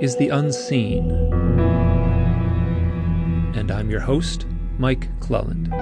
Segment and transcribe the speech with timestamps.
[0.00, 1.10] is The Unseen.
[3.56, 4.46] And I'm your host,
[4.78, 5.72] Mike Clelland.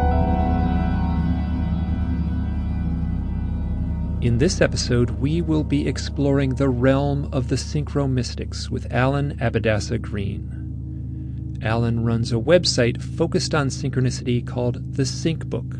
[4.23, 10.00] In this episode, we will be exploring the realm of the synchromystics with Alan Abbadessa
[10.00, 11.59] Green.
[11.62, 15.77] Alan runs a website focused on synchronicity called The Sync Book,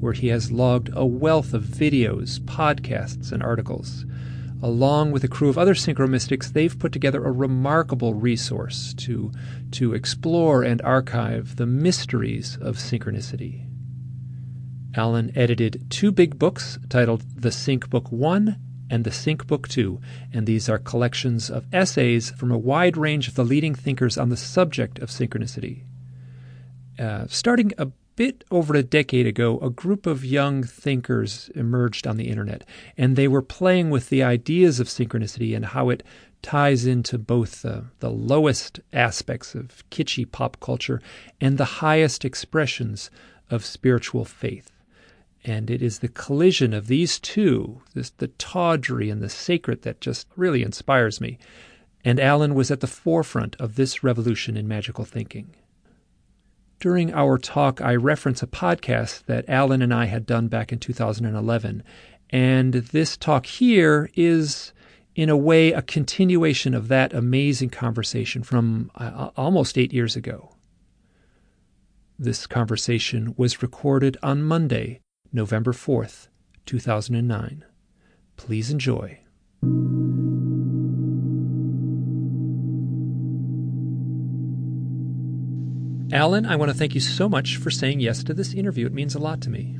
[0.00, 4.04] where he has logged a wealth of videos, podcasts, and articles.
[4.60, 9.30] Along with a crew of other synchromystics, they've put together a remarkable resource to,
[9.72, 13.66] to explore and archive the mysteries of synchronicity.
[14.96, 18.56] Alan edited two big books titled The Sync Book 1
[18.90, 20.00] and The Sync Book 2,
[20.32, 24.28] and these are collections of essays from a wide range of the leading thinkers on
[24.28, 25.84] the subject of synchronicity.
[26.98, 27.88] Uh, starting a
[28.18, 32.64] bit over a decade ago, a group of young thinkers emerged on the internet,
[32.96, 36.02] and they were playing with the ideas of synchronicity and how it
[36.42, 41.00] ties into both the, the lowest aspects of kitschy pop culture
[41.40, 43.08] and the highest expressions
[43.50, 44.72] of spiritual faith.
[45.44, 50.00] And it is the collision of these two, this, the tawdry and the sacred, that
[50.00, 51.38] just really inspires me.
[52.04, 55.54] And Alan was at the forefront of this revolution in magical thinking.
[56.80, 60.78] During our talk, I reference a podcast that Alan and I had done back in
[60.78, 61.82] 2011.
[62.30, 64.72] And this talk here is,
[65.16, 70.54] in a way, a continuation of that amazing conversation from uh, almost eight years ago.
[72.16, 75.00] This conversation was recorded on Monday,
[75.32, 76.28] November 4th,
[76.66, 77.64] 2009.
[78.36, 79.18] Please enjoy.
[86.12, 88.86] Alan, I want to thank you so much for saying yes to this interview.
[88.86, 89.78] It means a lot to me.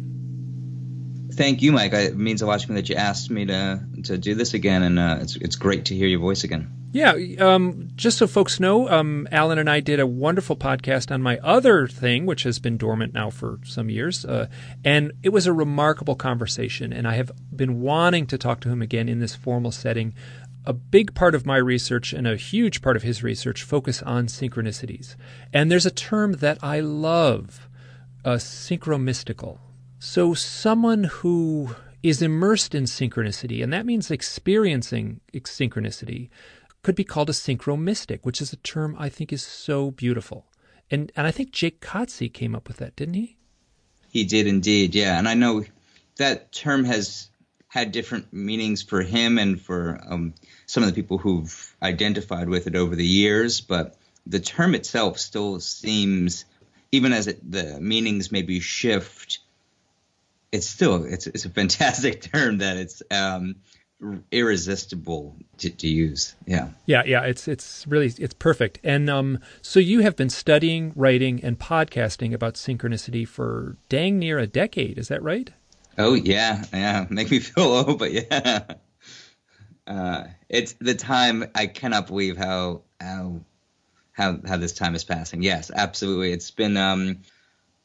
[1.32, 1.92] Thank you, Mike.
[1.92, 4.82] It means a lot to me that you asked me to to do this again,
[4.82, 6.70] and uh, it's it's great to hear your voice again.
[6.90, 11.20] Yeah, um, just so folks know, um, Alan and I did a wonderful podcast on
[11.20, 14.48] my other thing, which has been dormant now for some years, uh,
[14.84, 16.92] and it was a remarkable conversation.
[16.92, 20.14] And I have been wanting to talk to him again in this formal setting
[20.68, 24.26] a big part of my research and a huge part of his research focus on
[24.26, 25.16] synchronicities.
[25.50, 27.70] And there's a term that I love,
[28.22, 29.60] uh, synchromystical.
[29.98, 36.28] So someone who is immersed in synchronicity, and that means experiencing synchronicity,
[36.82, 40.52] could be called a synchromystic, which is a term I think is so beautiful.
[40.90, 43.38] And and I think Jake Kotze came up with that, didn't he?
[44.10, 45.18] He did indeed, yeah.
[45.18, 45.64] And I know
[46.16, 47.30] that term has
[47.68, 50.34] had different meanings for him and for um,
[50.66, 53.96] some of the people who've identified with it over the years, but
[54.26, 56.46] the term itself still seems,
[56.92, 59.40] even as it, the meanings maybe shift,
[60.50, 63.56] it's still it's it's a fantastic term that it's um,
[64.32, 66.36] irresistible to, to, use.
[66.46, 67.22] Yeah, yeah, yeah.
[67.22, 68.78] It's it's really it's perfect.
[68.82, 74.38] And um, so you have been studying, writing, and podcasting about synchronicity for dang near
[74.38, 74.96] a decade.
[74.98, 75.50] Is that right?
[75.98, 77.06] Oh yeah, yeah.
[77.10, 78.62] Make me feel old, but yeah.
[79.86, 81.50] Uh, it's the time.
[81.54, 83.40] I cannot believe how how
[84.12, 85.42] how how this time is passing.
[85.42, 86.32] Yes, absolutely.
[86.32, 87.22] It's been um,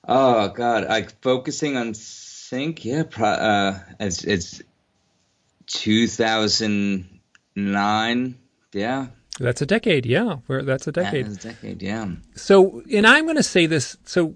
[0.08, 2.86] oh god, like focusing on sync.
[2.86, 4.62] Yeah, pro, uh, it's it's
[5.68, 8.38] 2009.
[8.74, 9.08] Yeah.
[9.40, 10.36] That's a decade, yeah.
[10.46, 11.26] Where that's a decade.
[11.26, 12.12] That's a decade, yeah.
[12.36, 13.98] So, and I'm going to say this.
[14.06, 14.36] So,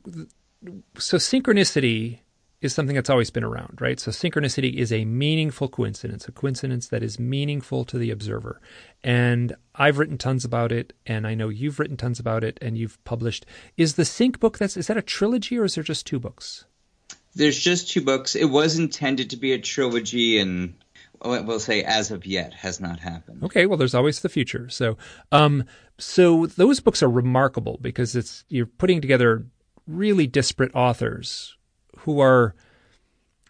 [0.97, 2.21] so synchronicity
[2.59, 3.99] is something that's always been around, right?
[3.99, 8.59] So synchronicity is a meaningful coincidence, a coincidence that is meaningful to the observer.
[9.03, 12.77] And I've written tons about it, and I know you've written tons about it, and
[12.77, 13.45] you've published.
[13.77, 16.65] Is the Sync book that's is that a trilogy or is there just two books?
[17.35, 18.35] There's just two books.
[18.35, 20.73] It was intended to be a trilogy, and
[21.23, 23.43] we'll say as of yet has not happened.
[23.43, 24.67] Okay, well, there's always the future.
[24.69, 24.97] So,
[25.31, 25.63] um,
[25.99, 29.45] so those books are remarkable because it's you're putting together
[29.85, 31.56] really disparate authors
[32.07, 32.55] who are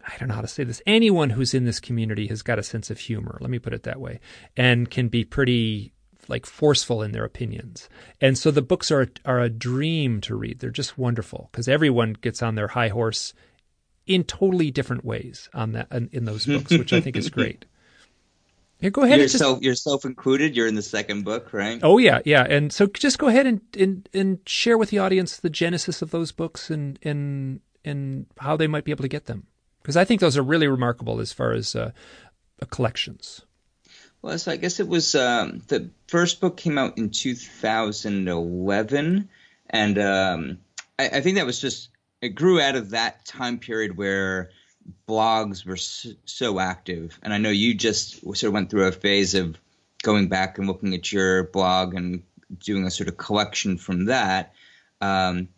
[0.05, 0.81] I don't know how to say this.
[0.87, 3.83] Anyone who's in this community has got a sense of humor, let me put it
[3.83, 4.19] that way,
[4.55, 5.93] and can be pretty
[6.27, 7.87] like forceful in their opinions.
[8.19, 10.59] And so the books are are a dream to read.
[10.59, 13.33] They're just wonderful because everyone gets on their high horse
[14.07, 17.65] in totally different ways on that in, in those books, which I think is great.
[18.79, 19.19] Here, go ahead.
[19.19, 19.63] Yourself, just...
[19.63, 20.55] yourself included.
[20.55, 21.79] You're in the second book, right?
[21.83, 22.43] Oh yeah, yeah.
[22.43, 26.11] And so just go ahead and and, and share with the audience the genesis of
[26.11, 29.47] those books and and and how they might be able to get them?
[29.81, 31.91] Because I think those are really remarkable as far as uh,
[32.69, 33.41] collections.
[34.21, 39.29] Well, so I guess it was um, the first book came out in 2011,
[39.69, 40.59] and um,
[40.97, 41.89] I, I, think that was just
[42.21, 44.49] it grew out of that time period where
[45.07, 48.91] blogs were so, so active, and I know you just sort of went through a
[48.91, 49.57] phase of
[50.01, 52.23] going back and looking at your blog and
[52.59, 54.53] doing a sort of collection from that.
[54.99, 55.49] Um,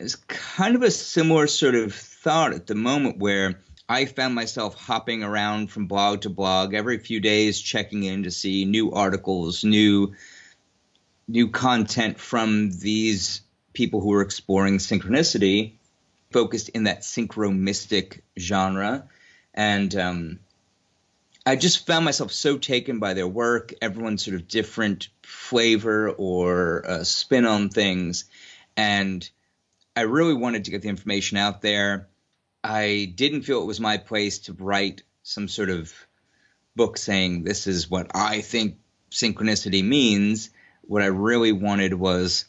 [0.00, 4.74] it's kind of a similar sort of thought at the moment where I found myself
[4.74, 9.64] hopping around from blog to blog every few days, checking in to see new articles,
[9.64, 10.14] new
[11.26, 13.42] new content from these
[13.72, 15.72] people who are exploring synchronicity,
[16.30, 19.08] focused in that synchromystic genre,
[19.52, 20.38] and um,
[21.44, 26.88] I just found myself so taken by their work, everyone's sort of different flavor or
[26.88, 28.26] uh, spin on things.
[28.76, 29.28] And
[29.98, 32.06] I really wanted to get the information out there.
[32.62, 35.92] I didn't feel it was my place to write some sort of
[36.76, 38.76] book saying this is what I think
[39.10, 40.50] synchronicity means.
[40.82, 42.44] What I really wanted was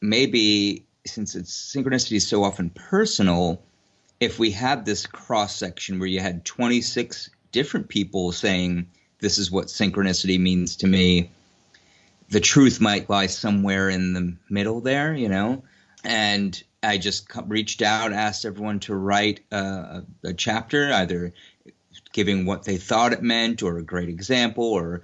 [0.00, 3.64] maybe since it's synchronicity is so often personal,
[4.20, 9.50] if we had this cross section where you had 26 different people saying this is
[9.50, 11.32] what synchronicity means to me
[12.28, 15.62] the truth might lie somewhere in the middle there you know
[16.04, 21.32] and i just reached out asked everyone to write a, a chapter either
[22.12, 25.02] giving what they thought it meant or a great example or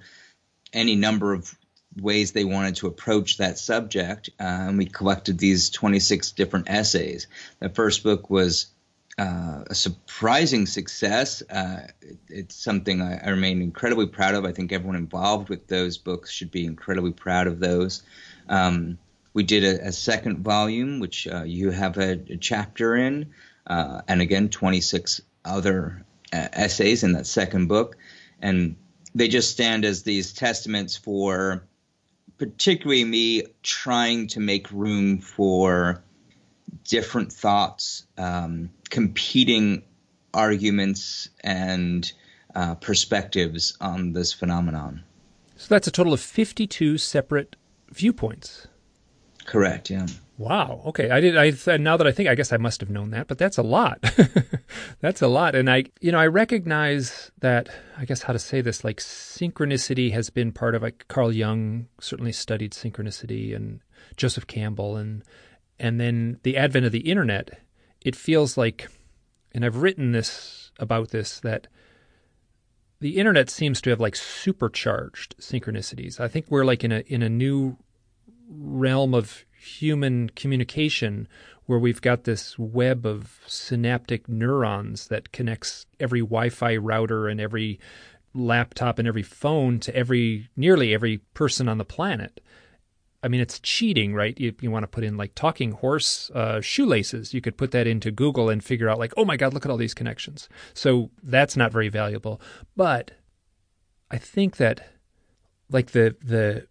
[0.73, 1.55] any number of
[1.97, 4.29] ways they wanted to approach that subject.
[4.39, 7.27] Uh, and we collected these 26 different essays.
[7.59, 8.67] The first book was
[9.17, 11.43] uh, a surprising success.
[11.47, 14.43] Uh, it, it's something I, I, remain incredibly proud of.
[14.43, 18.01] I think everyone involved with those books should be incredibly proud of those.
[18.49, 18.97] Um,
[19.33, 23.33] we did a, a, second volume, which uh, you have a, a, chapter in,
[23.67, 27.97] uh, and again, 26 other uh, essays in that second book.
[28.41, 28.75] And
[29.15, 31.63] they just stand as these testaments for
[32.37, 36.03] particularly me trying to make room for
[36.83, 39.83] different thoughts, um, competing
[40.33, 42.11] arguments, and
[42.55, 45.03] uh, perspectives on this phenomenon.
[45.55, 47.55] So that's a total of 52 separate
[47.89, 48.67] viewpoints.
[49.45, 50.07] Correct, yeah.
[50.37, 50.81] Wow.
[50.87, 51.11] Okay.
[51.11, 51.37] I did.
[51.37, 53.63] I now that I think, I guess I must have known that, but that's a
[53.63, 54.03] lot.
[54.99, 55.53] that's a lot.
[55.53, 57.69] And I, you know, I recognize that.
[57.97, 60.81] I guess how to say this, like synchronicity has been part of.
[60.81, 63.81] Like Carl Jung certainly studied synchronicity, and
[64.17, 65.23] Joseph Campbell, and
[65.79, 67.59] and then the advent of the internet,
[68.01, 68.89] it feels like,
[69.53, 71.67] and I've written this about this, that
[72.99, 76.19] the internet seems to have like supercharged synchronicities.
[76.19, 77.77] I think we're like in a in a new
[78.57, 81.27] realm of human communication
[81.65, 87.79] where we've got this web of synaptic neurons that connects every Wi-Fi router and every
[88.33, 92.41] laptop and every phone to every nearly every person on the planet.
[93.21, 94.37] I mean, it's cheating, right?
[94.37, 97.33] You, you want to put in like talking horse uh, shoelaces.
[97.33, 99.71] You could put that into Google and figure out, like, oh my God, look at
[99.71, 100.49] all these connections.
[100.73, 102.41] So that's not very valuable.
[102.75, 103.11] But
[104.11, 104.81] I think that,
[105.69, 106.67] like, the, the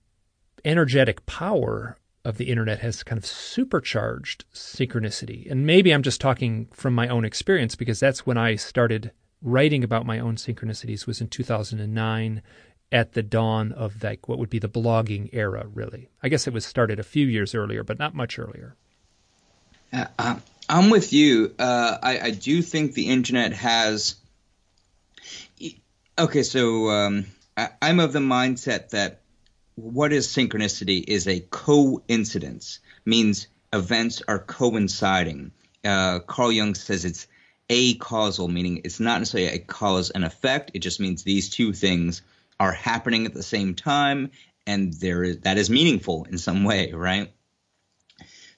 [0.65, 5.51] energetic power of the internet has kind of supercharged synchronicity.
[5.51, 9.11] And maybe I'm just talking from my own experience because that's when I started
[9.43, 12.43] writing about my own synchronicities was in 2009
[12.93, 16.11] at the dawn of like what would be the blogging era, really.
[16.23, 18.77] I guess it was started a few years earlier, but not much earlier.
[19.93, 20.37] Uh, uh
[20.69, 21.55] I'm with you.
[21.59, 24.15] Uh, I, I, do think the internet has.
[26.19, 27.27] Okay, so um,
[27.57, 29.22] I, I'm of the mindset that
[29.75, 35.53] what is synchronicity is a coincidence, means events are coinciding.
[35.85, 37.27] Uh, Carl Jung says it's
[37.71, 40.73] a causal, meaning it's not necessarily a cause and effect.
[40.75, 42.23] It just means these two things
[42.61, 44.31] are happening at the same time,
[44.67, 47.33] and there is that is meaningful in some way, right?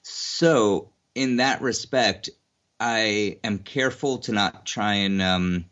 [0.03, 2.29] So, in that respect,
[2.79, 5.65] I am careful to not try and um,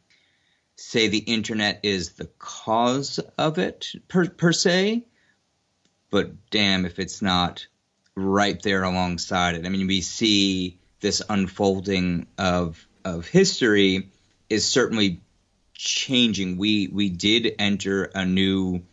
[0.75, 5.05] say the internet is the cause of it per, per se,
[6.13, 7.65] but damn if it's not
[8.13, 9.65] right there alongside it.
[9.65, 14.09] I mean, we see this unfolding of of history
[14.47, 15.21] is certainly
[15.73, 16.57] changing.
[16.57, 18.83] We we did enter a new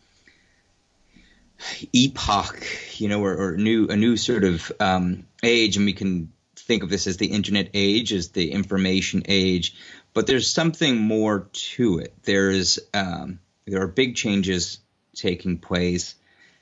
[1.93, 2.65] epoch,
[2.99, 6.81] you know, or, or new a new sort of um, age, and we can think
[6.81, 9.75] of this as the internet age, as the information age.
[10.15, 12.15] But there's something more to it.
[12.23, 13.37] There's um,
[13.67, 14.79] there are big changes
[15.13, 16.15] taking place,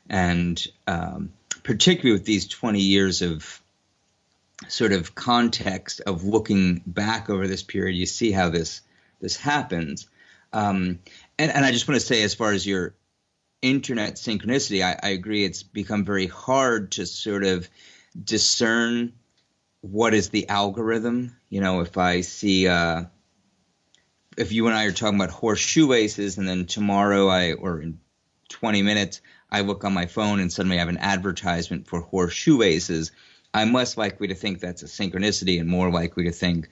[0.10, 1.32] and um,
[1.64, 3.62] particularly with these 20 years of
[4.68, 8.82] sort of context of looking back over this period, you see how this
[9.22, 10.08] this happens.
[10.54, 11.00] Um,
[11.38, 12.96] and, and I just want to say, as far as your
[13.62, 17.70] internet synchronicity, I, I agree it's become very hard to sort of
[18.22, 19.14] discern
[19.82, 21.36] what is the algorithm.
[21.50, 23.06] You know, if I see, uh,
[24.38, 28.00] if you and I are talking about horseshoe shoelaces, and then tomorrow I, or in
[28.50, 32.62] 20 minutes, I look on my phone and suddenly I have an advertisement for horseshoe
[32.62, 33.12] aces.
[33.54, 36.70] I'm less likely to think that's a synchronicity and more likely to think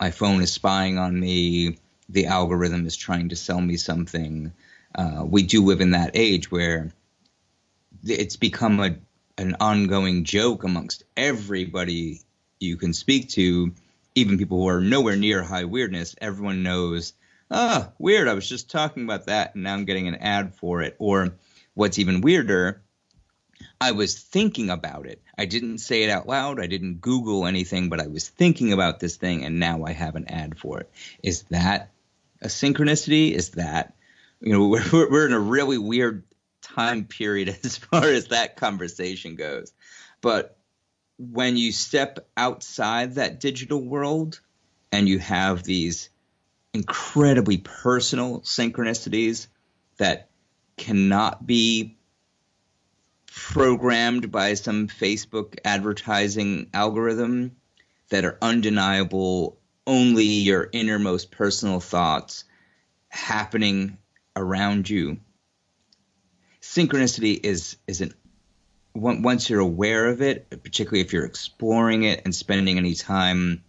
[0.00, 4.52] my phone is spying on me, the algorithm is trying to sell me something.
[4.94, 6.92] Uh, we do live in that age where
[8.04, 8.96] it's become a
[9.38, 12.20] an ongoing joke amongst everybody
[12.58, 13.72] you can speak to,
[14.14, 16.16] even people who are nowhere near high weirdness.
[16.20, 17.12] Everyone knows,
[17.50, 18.28] ah, weird.
[18.28, 20.96] I was just talking about that, and now I'm getting an ad for it.
[20.98, 21.34] Or
[21.76, 22.82] what's even weirder,
[23.80, 25.22] I was thinking about it.
[25.36, 26.58] I didn't say it out loud.
[26.58, 30.16] I didn't Google anything, but I was thinking about this thing, and now I have
[30.16, 30.90] an ad for it.
[31.22, 31.90] Is that
[32.40, 33.32] a synchronicity?
[33.32, 33.94] Is that
[34.40, 36.24] you know we're we're in a really weird
[36.62, 39.72] time period as far as that conversation goes.
[40.22, 40.56] But
[41.18, 44.40] when you step outside that digital world
[44.92, 46.08] and you have these
[46.72, 49.46] incredibly personal synchronicities
[49.98, 50.30] that
[50.76, 51.96] cannot be
[53.26, 57.56] programmed by some Facebook advertising algorithm
[58.08, 62.44] that are undeniable, only your innermost personal thoughts
[63.08, 63.98] happening
[64.34, 65.18] around you.
[66.60, 68.14] Synchronicity is is an
[68.94, 73.62] once you're aware of it, particularly if you're exploring it and spending any time,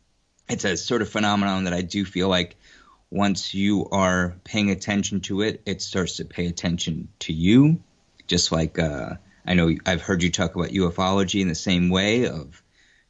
[0.49, 2.55] it's a sort of phenomenon that I do feel like
[3.09, 7.81] once you are paying attention to it, it starts to pay attention to you.
[8.27, 12.27] Just like uh, I know I've heard you talk about ufology in the same way
[12.27, 12.61] of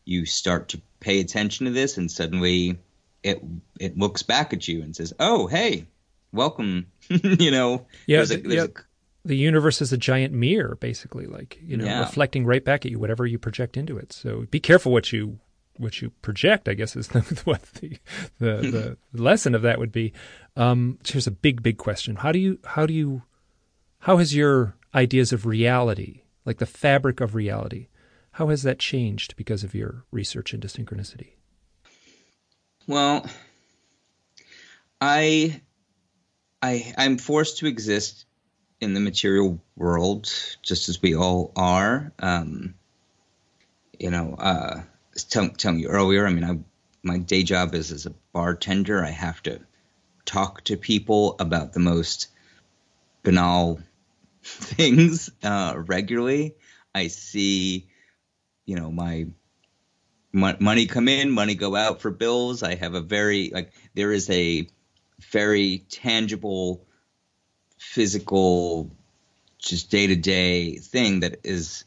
[0.05, 2.79] you start to pay attention to this and suddenly
[3.23, 3.43] it
[3.79, 5.87] it looks back at you and says, "Oh, hey,
[6.31, 8.63] welcome." you know, yeah, there's a, there's yeah.
[8.63, 11.99] A, the universe is a giant mirror, basically, like you know, yeah.
[11.99, 14.13] reflecting right back at you whatever you project into it.
[14.13, 15.39] So be careful what you
[15.79, 16.67] what you project.
[16.67, 17.97] I guess is the, what the
[18.39, 20.13] the, the lesson of that would be.
[20.55, 23.23] Um, here's a big big question: How do you how do you
[23.99, 27.87] how has your ideas of reality, like the fabric of reality,
[28.31, 31.33] how has that changed because of your research into synchronicity?
[32.85, 33.25] Well,
[35.01, 35.61] I
[36.61, 38.25] I I'm forced to exist
[38.79, 40.31] in the material world,
[40.61, 42.11] just as we all are.
[42.19, 42.75] Um,
[43.99, 44.81] you know, uh,
[45.23, 46.59] tell, telling you earlier, I mean, I,
[47.03, 49.03] my day job is as a bartender.
[49.03, 49.59] I have to
[50.25, 52.27] talk to people about the most
[53.23, 53.79] banal
[54.43, 56.55] things uh, regularly.
[56.93, 57.87] I see,
[58.65, 59.27] you know, my
[60.33, 62.63] money come in, money go out for bills.
[62.63, 64.67] I have a very like there is a
[65.31, 66.85] very tangible
[67.77, 68.91] physical,
[69.57, 71.85] just day to day thing that is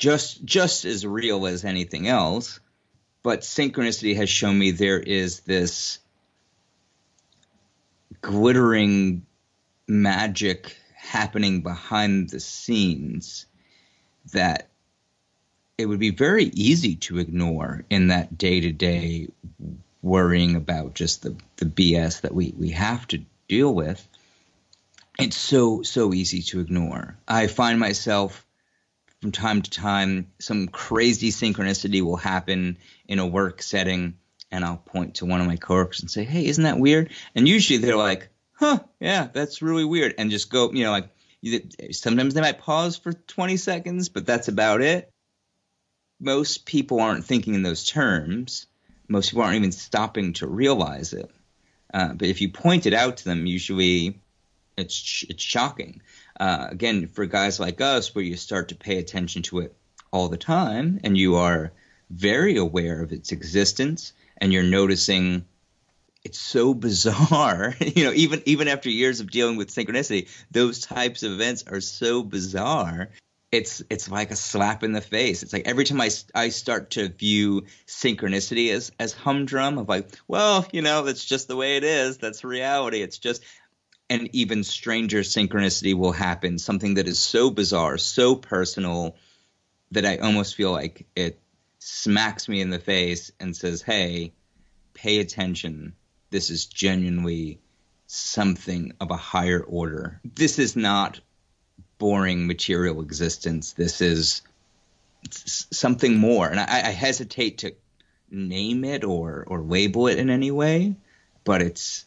[0.00, 2.58] just just as real as anything else.
[3.22, 5.98] But synchronicity has shown me there is this
[8.22, 9.26] glittering
[9.86, 13.46] magic happening behind the scenes
[14.32, 14.68] that
[15.76, 19.28] it would be very easy to ignore in that day to day
[20.02, 24.06] worrying about just the, the BS that we, we have to deal with
[25.18, 27.16] it's so so easy to ignore.
[27.28, 28.46] I find myself
[29.20, 34.14] from time to time some crazy synchronicity will happen in a work setting
[34.50, 37.46] and I'll point to one of my coworkers and say, "Hey, isn't that weird?" And
[37.46, 41.08] usually they're like, "Huh, yeah, that's really weird," and just go, you know, like
[41.92, 45.10] sometimes they might pause for 20 seconds, but that's about it.
[46.20, 48.66] Most people aren't thinking in those terms.
[49.08, 51.30] Most people aren't even stopping to realize it.
[51.92, 54.20] Uh, but if you point it out to them, usually
[54.76, 56.02] it's it's shocking.
[56.38, 59.74] Uh, again, for guys like us, where you start to pay attention to it
[60.12, 61.72] all the time, and you are
[62.10, 65.44] very aware of its existence, and you're noticing
[66.24, 67.74] it's so bizarre.
[67.80, 71.80] you know, even even after years of dealing with synchronicity, those types of events are
[71.80, 73.10] so bizarre.
[73.52, 75.42] It's it's like a slap in the face.
[75.42, 80.08] It's like every time I, I start to view synchronicity as as humdrum of like,
[80.28, 82.18] well, you know, that's just the way it is.
[82.18, 83.02] That's reality.
[83.02, 83.42] It's just
[84.10, 89.14] an even stranger synchronicity will happen, something that is so bizarre, so personal
[89.92, 91.38] that I almost feel like it
[91.78, 94.32] smacks me in the face and says, "Hey,
[94.94, 95.94] pay attention.
[96.30, 97.60] This is genuinely
[98.08, 100.20] something of a higher order.
[100.24, 101.20] This is not
[101.98, 103.72] boring material existence.
[103.72, 104.42] This is
[105.30, 107.74] something more." And I, I hesitate to
[108.28, 110.96] name it or or label it in any way,
[111.44, 112.06] but it's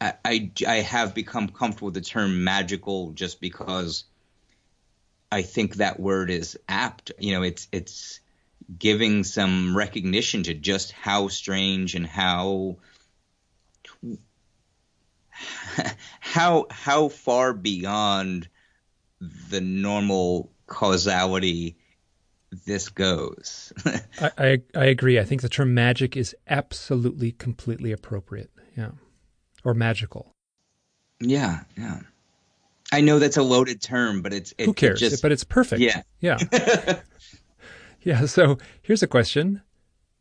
[0.00, 4.04] I, I, have become comfortable with the term magical just because
[5.32, 7.12] I think that word is apt.
[7.18, 8.20] You know, it's it's
[8.78, 12.76] giving some recognition to just how strange and how
[16.20, 18.48] how how far beyond
[19.48, 21.76] the normal causality
[22.66, 23.72] this goes.
[24.20, 25.18] I, I, I agree.
[25.18, 28.50] I think the term magic is absolutely completely appropriate.
[28.76, 28.90] Yeah,
[29.66, 30.32] or magical.
[31.20, 32.00] Yeah, yeah.
[32.92, 35.02] I know that's a loaded term, but it's it, who cares?
[35.02, 35.80] It just, but it's perfect.
[35.80, 36.38] Yeah, yeah,
[38.02, 38.26] yeah.
[38.26, 39.62] So here's a question: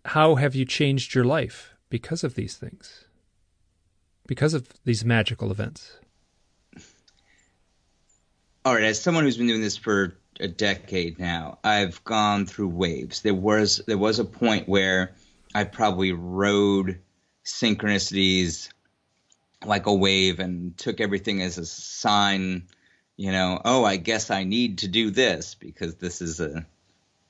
[0.05, 3.05] How have you changed your life because of these things?
[4.25, 5.99] Because of these magical events?
[8.65, 12.69] All right, as someone who's been doing this for a decade now, I've gone through
[12.69, 13.21] waves.
[13.21, 15.13] There was there was a point where
[15.53, 16.99] I probably rode
[17.45, 18.69] synchronicities
[19.67, 22.67] like a wave and took everything as a sign,
[23.17, 26.65] you know, oh, I guess I need to do this because this is a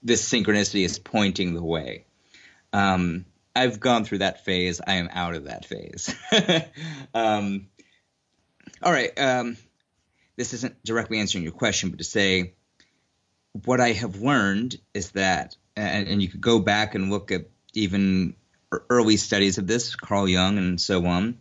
[0.04, 2.06] this synchronicity is pointing the way.
[2.74, 3.26] Um,
[3.56, 4.82] I've gone through that phase.
[4.86, 6.14] I am out of that phase.
[7.14, 7.68] um,
[8.84, 9.18] all right.
[9.20, 9.58] Um,
[10.36, 12.54] this isn't directly answering your question, but to say
[13.64, 17.50] what I have learned is that, and, and you could go back and look at
[17.74, 18.36] even
[18.90, 21.40] early studies of this, Carl Jung and so on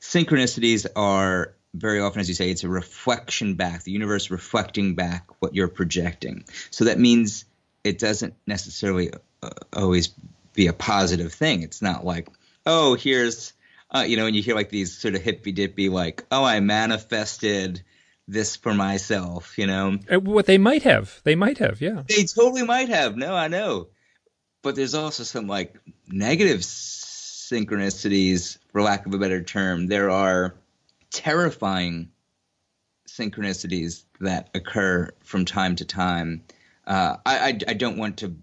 [0.00, 5.28] synchronicities are very often, as you say, it's a reflection back, the universe reflecting back
[5.40, 6.44] what you're projecting.
[6.70, 7.44] So that means
[7.84, 10.08] it doesn't necessarily uh, always
[10.54, 11.62] be a positive thing.
[11.62, 12.28] It's not like,
[12.66, 13.52] oh, here's,
[13.90, 16.60] uh, you know, when you hear like these sort of hippy dippy, like, oh, I
[16.60, 17.82] manifested
[18.26, 19.98] this for myself, you know.
[20.10, 22.02] Uh, what they might have, they might have, yeah.
[22.08, 23.16] They totally might have.
[23.16, 23.88] No, I know.
[24.62, 25.76] But there's also some like
[26.08, 26.64] negative
[27.50, 29.86] synchronicities, for lack of a better term.
[29.86, 30.54] There are
[31.10, 32.10] terrifying
[33.08, 36.44] synchronicities that occur from time to time.
[36.86, 38.36] Uh, I, I, I, don't want to.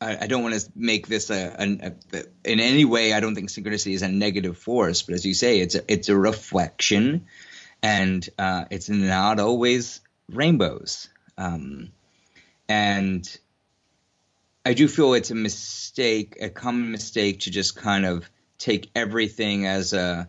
[0.00, 3.12] I, don't want to make this a, a, a, in any way.
[3.12, 6.08] I don't think synchronicity is a negative force, but as you say, it's a, it's
[6.08, 7.26] a reflection,
[7.82, 11.08] and uh, it's not always rainbows.
[11.36, 11.92] Um,
[12.68, 13.38] and
[14.64, 19.66] I do feel it's a mistake, a common mistake to just kind of take everything
[19.66, 20.28] as a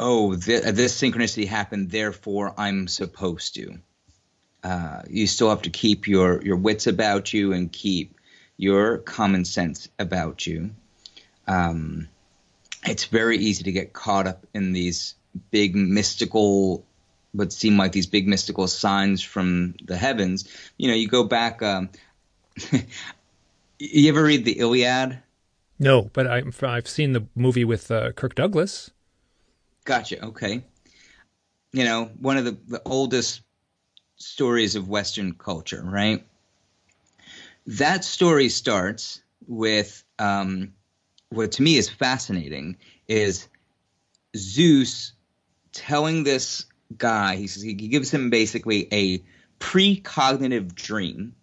[0.00, 3.78] oh th- this synchronicity happened, therefore I'm supposed to.
[4.64, 8.18] Uh, you still have to keep your your wits about you and keep
[8.56, 10.70] your common sense about you.
[11.46, 12.08] Um,
[12.84, 15.14] it's very easy to get caught up in these
[15.52, 16.84] big mystical
[17.32, 20.48] what seem like these big mystical signs from the heavens.
[20.76, 21.62] You know, you go back.
[21.62, 21.90] Um,
[23.78, 25.18] you ever read the Iliad?
[25.78, 28.90] No, but I, I've seen the movie with uh, Kirk Douglas.
[29.84, 30.24] Gotcha.
[30.26, 30.64] Okay.
[31.72, 33.42] You know, one of the, the oldest
[34.16, 36.26] stories of Western culture, right?
[37.66, 40.72] That story starts with um,
[41.30, 43.48] what to me is fascinating is
[44.36, 45.12] Zeus
[45.72, 46.66] telling this
[46.96, 49.22] guy, he, says he gives him basically a
[49.60, 51.34] precognitive dream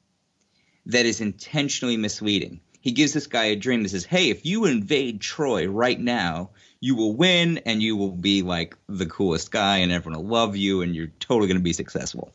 [0.88, 2.62] that is intentionally misleading.
[2.82, 6.52] He gives this guy a dream that says, "Hey, if you invade Troy right now,
[6.80, 10.56] you will win and you will be like the coolest guy and everyone will love
[10.56, 12.32] you and you're totally going to be successful."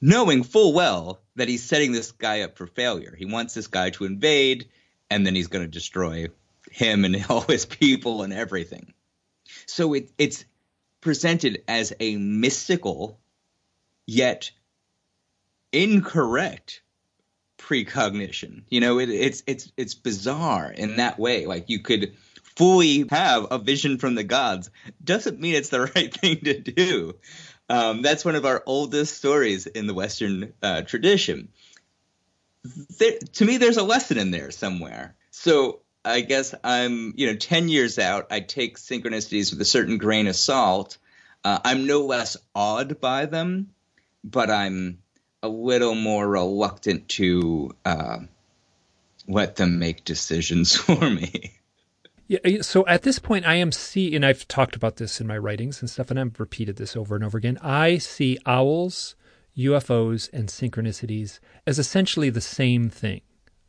[0.00, 3.14] Knowing full well that he's setting this guy up for failure.
[3.16, 4.68] He wants this guy to invade
[5.10, 6.28] and then he's going to destroy
[6.70, 8.94] him and all his people and everything.
[9.66, 10.44] So it, it's
[11.00, 13.20] presented as a mystical
[14.06, 14.50] yet
[15.72, 16.82] incorrect
[17.62, 18.64] precognition.
[18.68, 21.46] You know, it, it's it's it's bizarre in that way.
[21.46, 22.14] Like you could
[22.56, 24.70] fully have a vision from the gods
[25.02, 27.14] doesn't mean it's the right thing to do.
[27.68, 31.48] Um, that's one of our oldest stories in the Western uh, tradition.
[32.98, 35.14] There, to me, there's a lesson in there somewhere.
[35.30, 39.98] So I guess I'm, you know, 10 years out, I take synchronicities with a certain
[39.98, 40.98] grain of salt.
[41.44, 43.70] Uh, I'm no less awed by them,
[44.22, 44.98] but I'm
[45.42, 48.18] a little more reluctant to uh,
[49.26, 51.52] let them make decisions for me.
[52.28, 55.36] Yeah, so at this point, I am see, and I've talked about this in my
[55.36, 57.58] writings and stuff, and I've repeated this over and over again.
[57.60, 59.16] I see owls,
[59.56, 63.20] UFOs, and synchronicities as essentially the same thing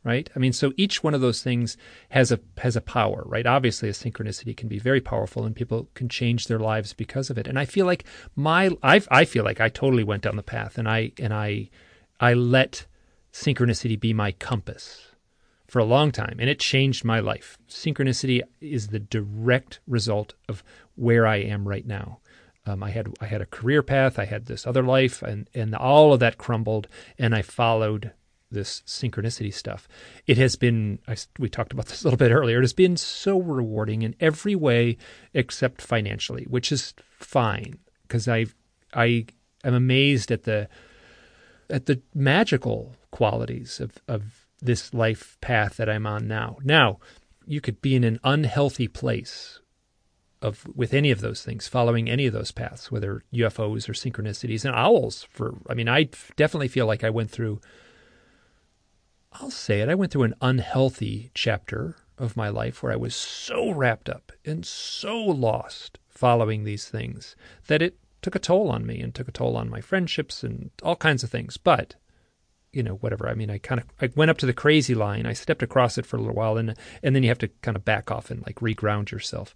[0.04, 0.28] right?
[0.36, 1.76] I mean, so each one of those things
[2.10, 3.46] has a has a power, right?
[3.46, 7.38] Obviously, a synchronicity can be very powerful, and people can change their lives because of
[7.38, 7.46] it.
[7.48, 8.04] And I feel like
[8.36, 11.70] my I I feel like I totally went down the path, and I and I
[12.20, 12.86] I let
[13.32, 15.08] synchronicity be my compass
[15.66, 17.56] for a long time, and it changed my life.
[17.68, 20.62] Synchronicity is the direct result of
[20.94, 22.20] where I am right now.
[22.66, 25.74] Um, I had I had a career path, I had this other life, and and
[25.74, 26.88] all of that crumbled,
[27.18, 28.12] and I followed
[28.54, 29.86] this synchronicity stuff.
[30.26, 32.96] It has been, I, we talked about this a little bit earlier, it has been
[32.96, 34.96] so rewarding in every way
[35.32, 38.46] except financially, which is fine because I
[38.94, 39.26] I
[39.64, 40.68] am amazed at the
[41.70, 46.58] at the magical qualities of, of this life path that I'm on now.
[46.62, 46.98] Now,
[47.46, 49.60] you could be in an unhealthy place
[50.40, 54.64] of with any of those things, following any of those paths, whether UFOs or synchronicities
[54.64, 55.26] and owls.
[55.30, 57.60] For I mean, I definitely feel like I went through.
[59.34, 59.88] I'll say it.
[59.88, 64.30] I went through an unhealthy chapter of my life where I was so wrapped up
[64.44, 67.34] and so lost following these things
[67.66, 70.70] that it took a toll on me and took a toll on my friendships and
[70.82, 71.56] all kinds of things.
[71.56, 71.96] But
[72.72, 73.28] you know, whatever.
[73.28, 75.26] I mean, I kind of I went up to the crazy line.
[75.26, 77.76] I stepped across it for a little while, and and then you have to kind
[77.76, 79.54] of back off and like reground yourself.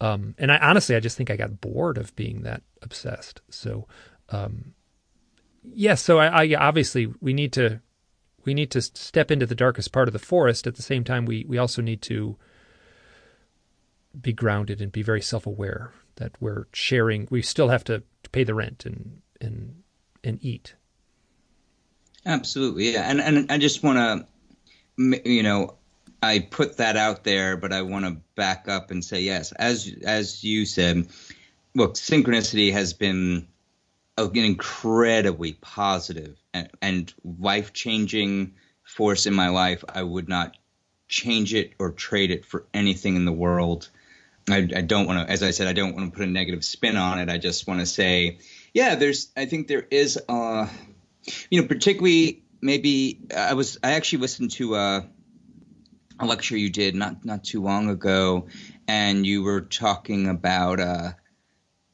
[0.00, 3.40] Um, and I honestly, I just think I got bored of being that obsessed.
[3.50, 3.88] So,
[4.28, 4.74] um,
[5.64, 5.74] yes.
[5.74, 7.80] Yeah, so I, I obviously we need to
[8.44, 10.66] we need to step into the darkest part of the forest.
[10.66, 12.36] At the same time, we we also need to
[14.20, 17.28] be grounded and be very self aware that we're sharing.
[17.30, 19.82] We still have to pay the rent and and
[20.22, 20.74] and eat
[22.26, 24.26] Absolutely, yeah, and and I just want
[24.98, 25.76] to, you know,
[26.22, 29.90] I put that out there, but I want to back up and say yes, as
[30.04, 31.08] as you said,
[31.74, 33.48] look, synchronicity has been
[34.18, 39.84] an incredibly positive and, life changing force in my life.
[39.88, 40.56] I would not
[41.08, 43.88] change it or trade it for anything in the world.
[44.48, 46.64] I, I don't want to, as I said, I don't want to put a negative
[46.64, 47.28] spin on it.
[47.28, 48.38] I just want to say,
[48.74, 50.18] yeah, there's, I think there is.
[50.28, 50.66] Uh,
[51.50, 55.08] you know, particularly maybe I was I actually listened to a,
[56.18, 58.48] a lecture you did not not too long ago,
[58.88, 61.12] and you were talking about uh,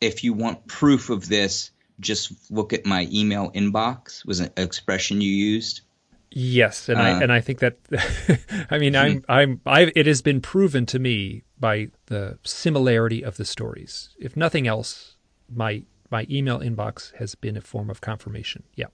[0.00, 5.20] if you want proof of this, just look at my email inbox was an expression
[5.20, 5.82] you used.
[6.30, 7.78] Yes, and uh, I and I think that
[8.70, 13.36] I mean I'm I'm I it has been proven to me by the similarity of
[13.36, 14.10] the stories.
[14.18, 15.16] If nothing else,
[15.48, 18.64] my my email inbox has been a form of confirmation.
[18.74, 18.86] Yeah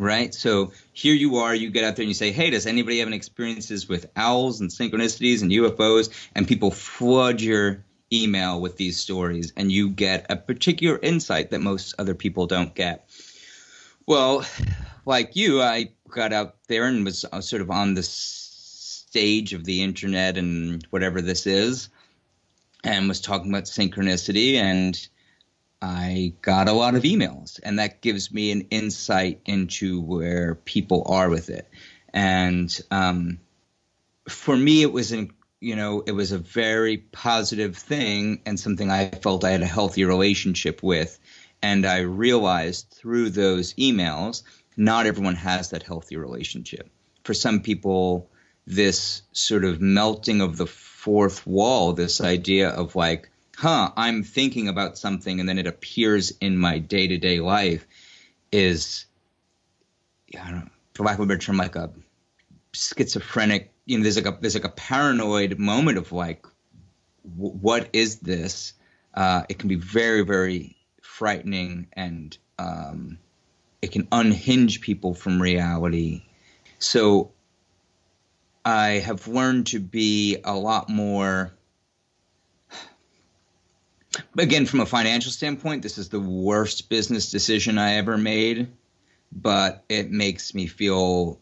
[0.00, 0.34] right?
[0.34, 3.08] So here you are, you get out there and you say, hey, does anybody have
[3.08, 6.08] any experiences with owls and synchronicities and UFOs?
[6.34, 11.60] And people flood your email with these stories, and you get a particular insight that
[11.60, 13.08] most other people don't get.
[14.06, 14.44] Well,
[15.06, 19.64] like you, I got out there and was uh, sort of on the stage of
[19.64, 21.88] the internet and whatever this is,
[22.82, 25.08] and was talking about synchronicity and
[25.82, 31.04] I got a lot of emails, and that gives me an insight into where people
[31.06, 31.68] are with it.
[32.12, 33.40] And um,
[34.28, 38.90] for me, it was an you know it was a very positive thing and something
[38.90, 41.18] I felt I had a healthy relationship with.
[41.62, 44.42] And I realized through those emails,
[44.76, 46.88] not everyone has that healthy relationship.
[47.24, 48.30] For some people,
[48.66, 54.68] this sort of melting of the fourth wall, this idea of like huh, I'm thinking
[54.68, 57.86] about something and then it appears in my day to day life
[58.50, 59.04] is,
[60.34, 61.90] I don't know, for lack of a better term, like a
[62.72, 66.46] schizophrenic, you know, there's like a, there's like a paranoid moment of like,
[67.36, 68.74] w- what is this?
[69.14, 73.18] Uh, it can be very, very frightening and um,
[73.82, 76.22] it can unhinge people from reality.
[76.78, 77.32] So
[78.64, 81.52] I have learned to be a lot more
[84.38, 88.68] again, from a financial standpoint, this is the worst business decision I ever made,
[89.32, 91.38] but it makes me feel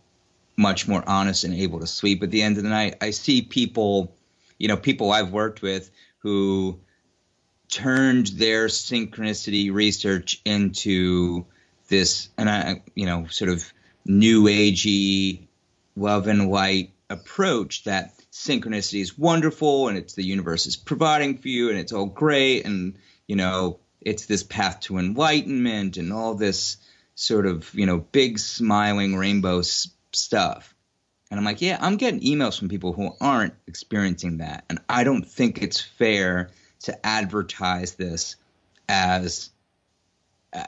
[0.58, 2.96] much more honest and able to sleep at the end of the night.
[3.00, 4.14] I see people,
[4.58, 6.80] you know, people I've worked with who
[7.70, 11.46] turned their synchronicity research into
[11.88, 13.72] this, and I, you know, sort of
[14.04, 15.46] new agey
[15.96, 21.48] love and light approach that synchronicity is wonderful and it's the universe is providing for
[21.48, 22.94] you and it's all great and
[23.26, 26.76] you know it's this path to enlightenment and all this
[27.14, 30.74] sort of you know big smiling rainbow s- stuff.
[31.30, 34.64] And i'm like yeah i'm getting emails from people who aren't experiencing that.
[34.70, 38.36] And i don't think it's fair to advertise this
[38.88, 39.50] as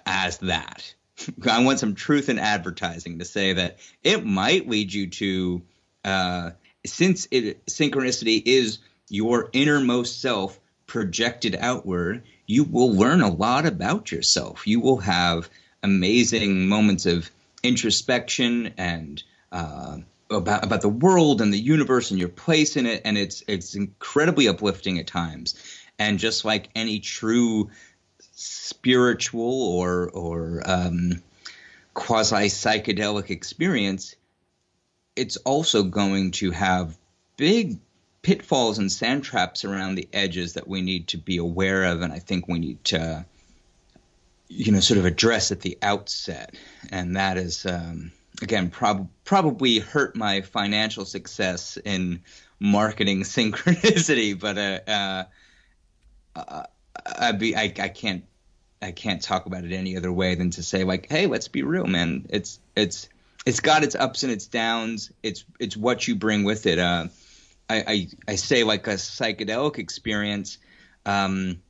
[0.06, 0.94] as that.
[1.50, 5.62] I want some truth in advertising to say that it might lead you to
[6.04, 6.50] uh,
[6.86, 14.10] since it, synchronicity is your innermost self projected outward, you will learn a lot about
[14.10, 14.66] yourself.
[14.66, 15.48] You will have
[15.82, 17.30] amazing moments of
[17.62, 19.98] introspection and uh,
[20.30, 23.74] about about the world and the universe and your place in it, and it's it's
[23.74, 25.54] incredibly uplifting at times.
[25.98, 27.70] And just like any true
[28.32, 31.22] spiritual or or um,
[31.94, 34.14] quasi psychedelic experience,
[35.16, 36.96] it's also going to have
[37.36, 37.78] big
[38.22, 42.12] pitfalls and sand traps around the edges that we need to be aware of, and
[42.12, 43.24] I think we need to,
[44.50, 46.56] you know, sort of address at the outset.
[46.90, 48.10] And that is, um,
[48.42, 52.22] again, prob- probably hurt my financial success in
[52.58, 55.24] marketing synchronicity, but uh, uh,
[56.36, 56.62] uh,
[57.18, 58.24] I, be, I, I can't
[58.82, 61.62] I can't talk about it any other way than to say like, hey, let's be
[61.62, 62.26] real, man.
[62.30, 63.08] It's it's
[63.44, 65.12] it's got its ups and its downs.
[65.22, 66.78] It's it's what you bring with it.
[66.78, 67.08] Uh,
[67.68, 70.58] I, I, I say like a psychedelic experience
[71.04, 71.60] um,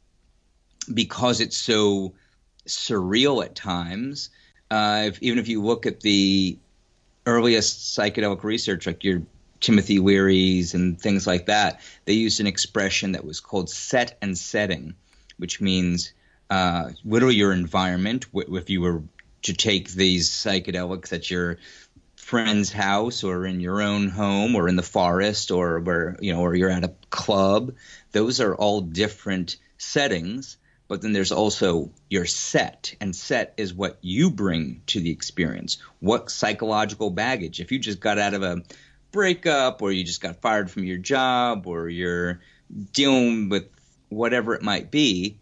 [0.92, 2.14] because it's so
[2.66, 4.30] surreal at times.
[4.70, 6.58] Uh, if, even if you look at the
[7.26, 9.22] earliest psychedelic research, like your
[9.60, 14.36] Timothy Leary's and things like that, they used an expression that was called set and
[14.36, 14.94] setting,
[15.36, 16.12] which means
[16.48, 18.26] uh, literally your environment.
[18.32, 19.02] If you were
[19.42, 21.58] to take these psychedelics at your
[22.16, 26.40] friend's house or in your own home or in the forest or where you know
[26.40, 27.74] or you're at a club
[28.12, 30.56] those are all different settings
[30.90, 35.78] but then there's also your set and set is what you bring to the experience.
[36.00, 37.60] What psychological baggage?
[37.60, 38.62] If you just got out of a
[39.12, 42.40] breakup or you just got fired from your job or you're
[42.92, 43.68] dealing with
[44.08, 45.38] whatever it might be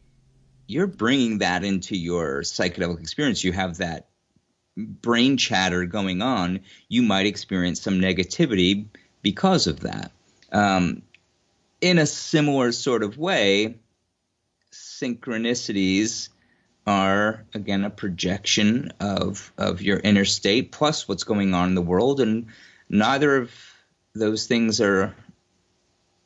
[0.68, 3.42] you're bringing that into your psychedelic experience.
[3.42, 4.08] You have that
[4.76, 8.86] brain chatter going on, you might experience some negativity
[9.22, 10.12] because of that.
[10.52, 11.02] Um,
[11.80, 13.78] in a similar sort of way,
[15.00, 16.28] synchronicities
[16.86, 21.82] are again a projection of of your inner state plus what's going on in the
[21.82, 22.46] world, and
[22.88, 23.52] neither of
[24.14, 25.14] those things are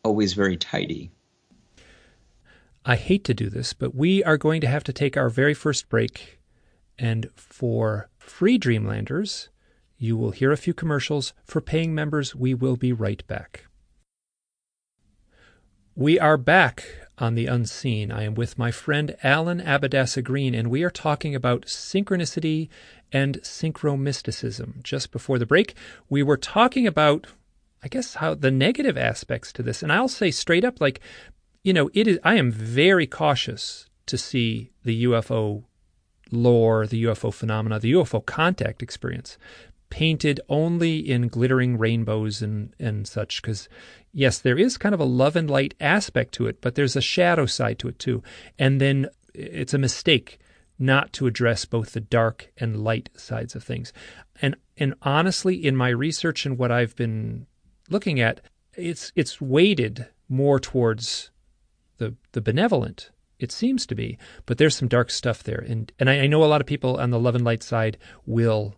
[0.04, 1.11] always very tidy.
[2.85, 5.54] I hate to do this, but we are going to have to take our very
[5.54, 6.40] first break.
[6.98, 9.48] And for free Dreamlanders,
[9.98, 11.32] you will hear a few commercials.
[11.44, 13.66] For paying members, we will be right back.
[15.94, 18.11] We are back on the unseen.
[18.11, 22.68] I am with my friend Alan Abbadessa Green, and we are talking about synchronicity
[23.12, 24.83] and synchromysticism.
[24.83, 25.75] Just before the break,
[26.09, 27.27] we were talking about,
[27.83, 29.83] I guess, how the negative aspects to this.
[29.83, 31.01] And I'll say straight up, like,
[31.62, 32.18] you know, it is.
[32.25, 35.64] I am very cautious to see the UFO
[36.33, 39.37] lore, the UFO phenomena, the UFO contact experience,
[39.92, 43.42] painted only in glittering rainbows and, and such.
[43.42, 43.68] Because,
[44.11, 47.02] yes, there is kind of a love and light aspect to it, but there's a
[47.02, 48.22] shadow side to it too.
[48.59, 50.38] And then it's a mistake
[50.78, 53.92] not to address both the dark and light sides of things.
[54.40, 57.46] And and honestly, in my research and what I've been
[57.90, 58.40] looking at,
[58.74, 61.31] it's it's weighted more towards
[61.98, 65.62] the the benevolent it seems to be, but there's some dark stuff there.
[65.68, 67.98] And and I, I know a lot of people on the love and light side
[68.24, 68.74] will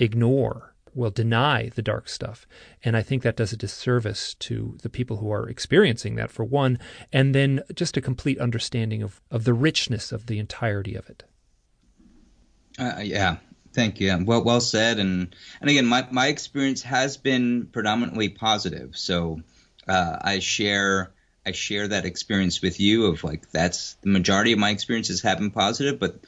[0.00, 2.46] ignore, will deny the dark stuff.
[2.82, 6.44] And I think that does a disservice to the people who are experiencing that for
[6.44, 6.78] one,
[7.12, 11.22] and then just a complete understanding of, of the richness of the entirety of it.
[12.78, 13.36] Uh, yeah,
[13.72, 14.24] Thank you.
[14.24, 14.98] Well, well said.
[14.98, 18.96] And and again, my my experience has been predominantly positive.
[18.96, 19.40] So
[19.86, 21.12] uh, I share
[21.46, 25.38] I share that experience with you of like that's the majority of my experiences have
[25.38, 26.20] been positive, but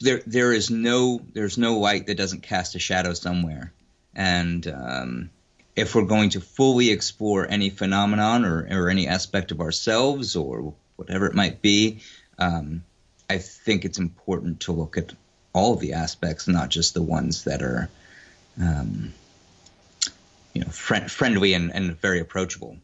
[0.00, 3.72] there there is no there's no light that doesn't cast a shadow somewhere,
[4.14, 5.30] and um,
[5.76, 10.74] if we're going to fully explore any phenomenon or, or any aspect of ourselves or
[10.96, 12.00] whatever it might be,
[12.38, 12.82] um,
[13.28, 15.12] I think it's important to look at
[15.52, 17.90] all of the aspects, not just the ones that are,
[18.60, 19.12] um,
[20.54, 22.78] you know, friend, friendly and, and very approachable.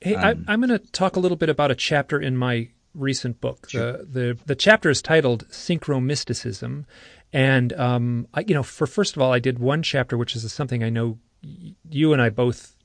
[0.00, 2.68] Hey, um, I, am going to talk a little bit about a chapter in my
[2.96, 3.68] recent book.
[3.68, 3.92] Sure.
[3.92, 6.84] The, the the chapter is titled Synchromysticism,
[7.32, 10.50] and um, I, you know, for first of all, I did one chapter which is
[10.52, 11.18] something I know
[11.88, 12.76] you and I both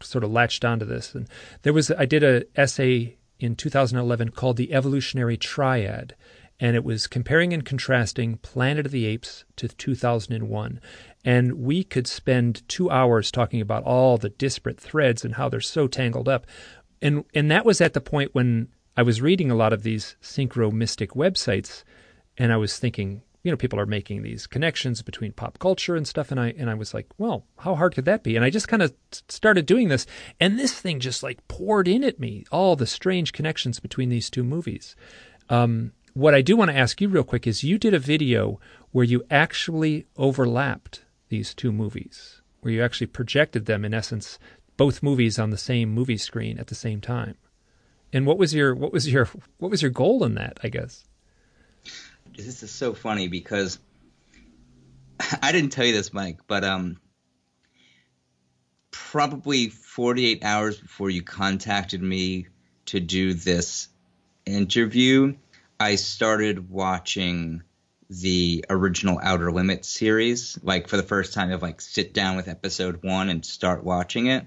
[0.00, 1.28] sort of latched onto this, and
[1.62, 6.14] there was I did a essay in 2011 called the Evolutionary Triad,
[6.60, 10.80] and it was comparing and contrasting Planet of the Apes to 2001.
[11.24, 15.60] And we could spend two hours talking about all the disparate threads and how they're
[15.60, 16.46] so tangled up.
[17.02, 20.16] And and that was at the point when I was reading a lot of these
[20.22, 21.84] synchro mystic websites,
[22.36, 26.06] and I was thinking, you know, people are making these connections between pop culture and
[26.06, 28.36] stuff, and I and I was like, well, how hard could that be?
[28.36, 28.92] And I just kind of
[29.28, 30.06] started doing this,
[30.38, 34.28] and this thing just like poured in at me, all the strange connections between these
[34.28, 34.96] two movies.
[35.48, 38.60] Um, what I do want to ask you real quick is, you did a video
[38.90, 44.38] where you actually overlapped these two movies, where you actually projected them in essence,
[44.76, 47.36] both movies on the same movie screen at the same time.
[48.12, 50.58] And what was your what was your what was your goal in that?
[50.62, 51.04] I guess.
[52.36, 53.78] This is so funny because
[55.42, 56.98] I didn't tell you this, Mike, but um,
[58.90, 62.46] probably 48 hours before you contacted me
[62.86, 63.88] to do this
[64.46, 65.36] interview,
[65.78, 67.62] I started watching
[68.08, 72.48] the original Outer Limits series, like for the first time of like sit down with
[72.48, 74.46] episode one and start watching it.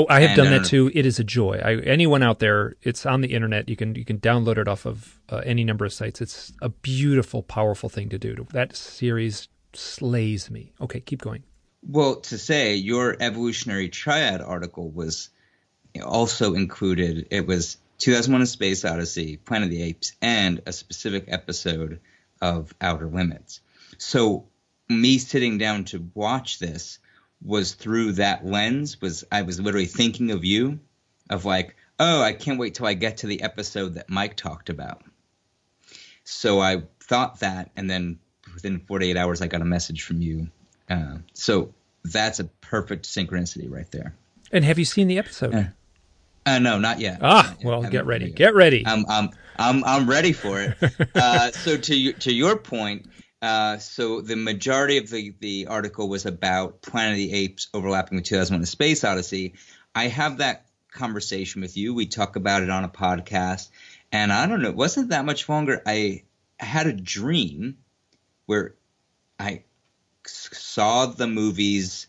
[0.00, 0.90] Oh, I have and done that too.
[0.94, 1.60] It is a joy.
[1.62, 3.68] I, anyone out there, it's on the internet.
[3.68, 6.20] You can you can download it off of uh, any number of sites.
[6.20, 8.46] It's a beautiful, powerful thing to do.
[8.52, 10.72] That series slays me.
[10.80, 11.44] Okay, keep going.
[11.88, 15.30] Well, to say your evolutionary triad article was
[16.04, 17.28] also included.
[17.30, 22.00] It was 2001: A Space Odyssey, Planet of the Apes, and a specific episode
[22.40, 23.60] of Outer Limits.
[23.98, 24.46] So
[24.88, 26.98] me sitting down to watch this
[27.44, 29.00] was through that lens.
[29.00, 30.80] Was I was literally thinking of you,
[31.28, 34.68] of like, oh, I can't wait till I get to the episode that Mike talked
[34.68, 35.02] about.
[36.24, 38.18] So I thought that, and then
[38.54, 40.48] within 48 hours, I got a message from you.
[40.88, 41.72] Uh, so
[42.04, 44.14] that's a perfect synchronicity right there.
[44.52, 45.54] And have you seen the episode?
[45.54, 45.64] Uh,
[46.46, 47.18] uh, no, not yet.
[47.22, 47.66] Ah, not yet.
[47.66, 48.30] well, get ready.
[48.30, 48.84] Get ready.
[48.86, 50.76] I'm, I'm, I'm, I'm ready for it.
[51.14, 53.06] uh, so to to your point,
[53.42, 58.16] uh, so the majority of the the article was about Planet of the Apes overlapping
[58.16, 59.54] with 2001: A Space Odyssey.
[59.94, 61.94] I have that conversation with you.
[61.94, 63.70] We talk about it on a podcast,
[64.12, 65.80] and I don't know, it wasn't that much longer.
[65.86, 66.24] I
[66.58, 67.78] had a dream
[68.44, 68.74] where
[69.38, 69.62] I
[70.26, 72.08] saw the movies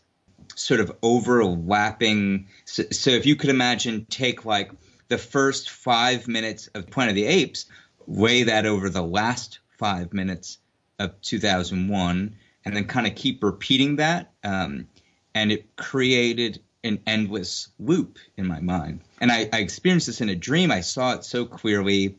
[0.56, 2.48] sort of overlapping.
[2.66, 4.72] So, so, if you could imagine, take like
[5.08, 7.68] the first five minutes of Planet of the Apes,
[8.06, 10.58] weigh that over the last five minutes
[11.02, 14.32] of 2001, and then kind of keep repeating that.
[14.44, 14.88] Um,
[15.34, 19.02] and it created an endless loop in my mind.
[19.20, 20.72] And I, I experienced this in a dream.
[20.72, 22.16] I saw it so clearly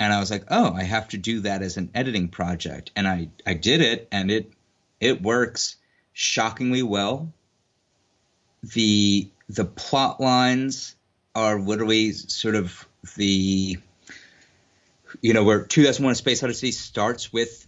[0.00, 3.06] and I was like, oh, I have to do that as an editing project, and
[3.06, 4.52] I I did it, and it
[5.00, 5.76] it works
[6.12, 7.32] shockingly well.
[8.62, 10.94] the The plot lines
[11.34, 13.78] are literally sort of the
[15.20, 17.66] you know where 2001: Space Odyssey starts with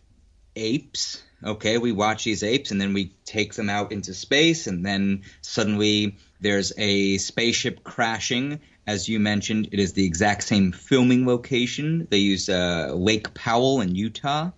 [0.57, 1.23] apes.
[1.43, 5.23] Okay, we watch these apes, and then we take them out into space, and then
[5.41, 8.61] suddenly there's a spaceship crashing,
[8.91, 12.09] as you mentioned, it is the exact same filming location.
[12.11, 14.51] They use uh, Lake Powell in Utah.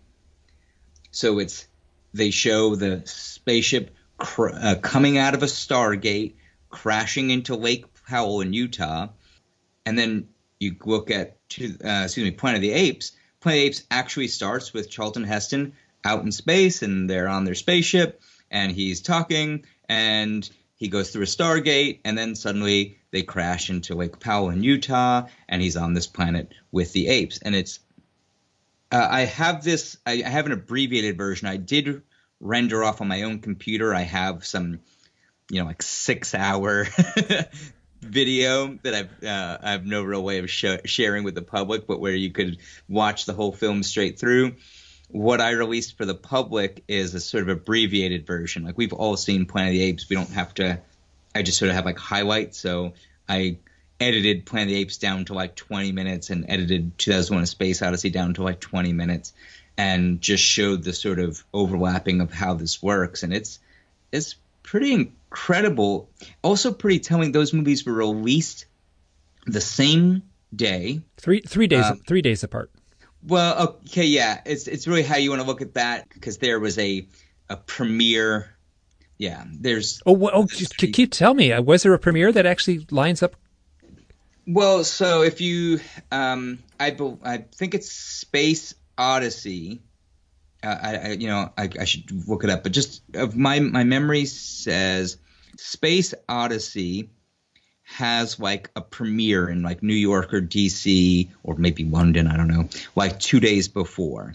[1.11, 1.67] So it's
[2.15, 6.35] they show the spaceship cr- uh, coming out of a Stargate,
[6.71, 9.09] crashing into Lake Powell in Utah,
[9.85, 10.29] and then
[10.59, 13.13] you look at uh, excuse me, Planet of the Apes.
[13.43, 15.75] Planet Apes actually starts with Charlton Heston
[16.05, 21.23] out in space, and they're on their spaceship, and he's talking, and he goes through
[21.23, 25.93] a Stargate, and then suddenly they crash into Lake Powell in Utah, and he's on
[25.93, 27.39] this planet with the apes.
[27.39, 27.79] And it's
[28.91, 31.49] uh, I have this I, I have an abbreviated version.
[31.49, 32.03] I did
[32.41, 33.95] render off on my own computer.
[33.95, 34.81] I have some,
[35.51, 36.87] you know, like six hour
[38.03, 41.87] video that I've uh, I have no real way of sh- sharing with the public,
[41.87, 44.57] but where you could watch the whole film straight through
[45.12, 48.65] what I released for the public is a sort of abbreviated version.
[48.65, 50.09] Like we've all seen Planet of the Apes.
[50.09, 50.81] We don't have to.
[51.35, 52.59] I just sort of have like highlights.
[52.59, 52.95] So
[53.29, 53.59] I
[54.01, 57.83] edited Planet of the Apes down to like 20 minutes and edited 2001: A Space
[57.83, 59.35] Odyssey down to like 20 minutes,
[59.77, 63.23] and just showed the sort of overlapping of how this works.
[63.23, 63.59] And it's
[64.11, 66.11] it's pretty incredible.
[66.42, 67.33] Also pretty telling.
[67.33, 68.66] Those movies were released
[69.47, 70.23] the same
[70.55, 71.01] day.
[71.16, 72.71] Three three days um, three days apart.
[73.27, 76.61] Well, okay, yeah, it's it's really how you want to look at that because there
[76.61, 77.07] was a
[77.49, 78.55] a premiere.
[79.16, 80.03] Yeah, there's.
[80.05, 81.53] Oh, well, oh, just keep tell me.
[81.53, 83.37] Uh, was there a premiere that actually lines up?
[84.47, 89.83] Well, so if you, um, I I think it's Space Odyssey.
[90.64, 93.61] Uh, I, I, you know I, I should look it up, but just of my
[93.61, 95.16] my memory says
[95.57, 97.11] Space Odyssey
[97.85, 102.49] has like a premiere in like New York or DC or maybe London, I don't
[102.49, 104.35] know, like two days before.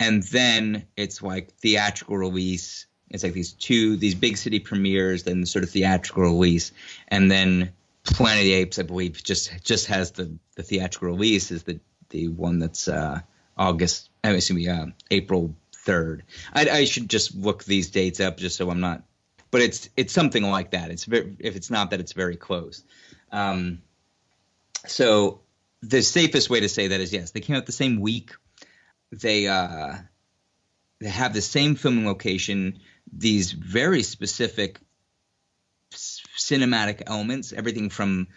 [0.00, 2.86] And then it's like theatrical release.
[3.10, 6.72] It's like these two, these big city premieres, then sort of theatrical release.
[7.08, 7.72] And then
[8.04, 11.80] Planet of the Apes, I believe, just just has the, the theatrical release is the,
[12.10, 13.20] the one that's uh,
[13.56, 15.54] August, I mean, excuse me, uh, April
[15.84, 16.22] 3rd.
[16.52, 19.02] I, I should just look these dates up just so I'm not
[19.50, 20.90] but it's it's something like that.
[20.90, 22.82] It's very, if it's not that, it's very close.
[23.32, 23.82] Um,
[24.86, 25.40] so
[25.82, 28.32] the safest way to say that is yes, they came out the same week.
[29.12, 29.94] They uh,
[31.00, 32.80] they have the same filming location.
[33.12, 34.80] These very specific
[35.92, 38.28] cinematic elements, everything from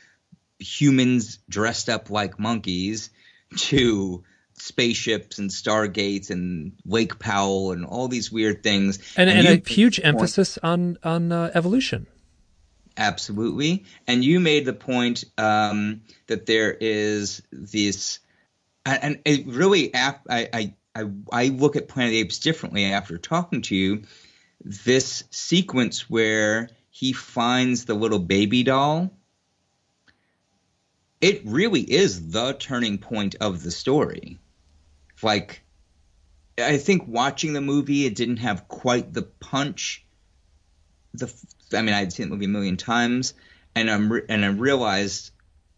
[0.59, 3.09] humans dressed up like monkeys
[3.57, 4.23] to
[4.61, 8.99] spaceships and stargates and Lake Powell and all these weird things.
[9.17, 12.07] And, and, and a huge emphasis on on uh, evolution.
[12.97, 13.85] Absolutely.
[14.07, 18.19] And you made the point um, that there is this,
[18.85, 23.17] and it really, I, I, I, I look at Planet of the Apes differently after
[23.17, 24.03] talking to you.
[24.63, 29.11] This sequence where he finds the little baby doll,
[31.21, 34.37] it really is the turning point of the story.
[35.23, 35.63] Like,
[36.57, 40.05] I think watching the movie, it didn't have quite the punch.
[41.13, 41.31] The
[41.73, 43.33] I mean, I'd seen the movie a million times,
[43.75, 45.31] and I'm re- and I realized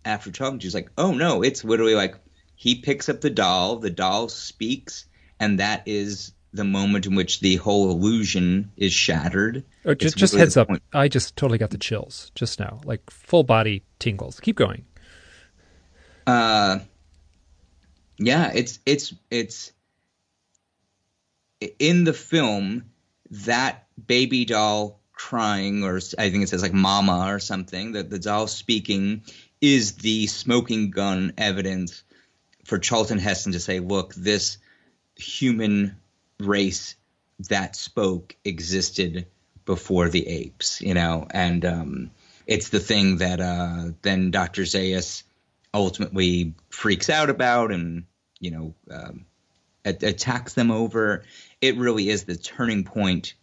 [0.06, 2.16] after talking to you, like, oh no, it's literally like
[2.56, 5.06] he picks up the doll, the doll speaks,
[5.40, 9.64] and that is the moment in which the whole illusion is shattered.
[9.86, 10.84] Oh, just, just heads up, point.
[10.94, 14.40] I just totally got the chills just now, like full body tingles.
[14.40, 14.86] Keep going.
[16.28, 16.80] Uh,
[18.26, 19.72] yeah, it's it's it's
[21.80, 22.92] in the film
[23.30, 27.94] that baby doll crying, or I think it says like "mama" or something.
[27.94, 29.24] That the doll speaking
[29.62, 32.04] is the smoking gun evidence
[32.66, 34.58] for Charlton Heston to say, "Look, this
[35.16, 35.96] human
[36.40, 36.96] race
[37.50, 39.28] that spoke existed
[39.66, 42.12] before the apes," you know, and um,
[42.48, 44.64] it's the thing that uh, then Dr.
[44.64, 45.24] Zaius
[45.74, 48.06] ultimately freaks out about and
[48.44, 49.26] you know um,
[49.86, 51.24] attacks them over.
[51.62, 53.34] It really is the turning point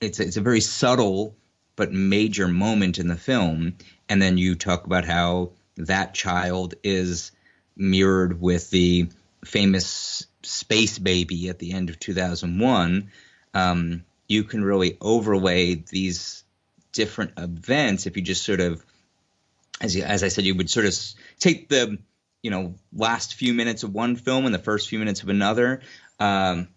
[0.00, 1.34] it's a, it's a very subtle
[1.76, 3.74] but major moment in the film,
[4.08, 7.30] and then you talk about how that child is
[7.76, 9.08] mirrored with the
[9.44, 13.10] famous space baby at the end of 2001.
[13.54, 16.42] Um, you can really overlay these
[16.92, 18.84] different events if you just sort of,
[19.80, 20.98] as you, as I said, you would sort of
[21.38, 21.98] take the
[22.42, 25.80] you know last few minutes of one film and the first few minutes of another.
[26.18, 26.68] Um,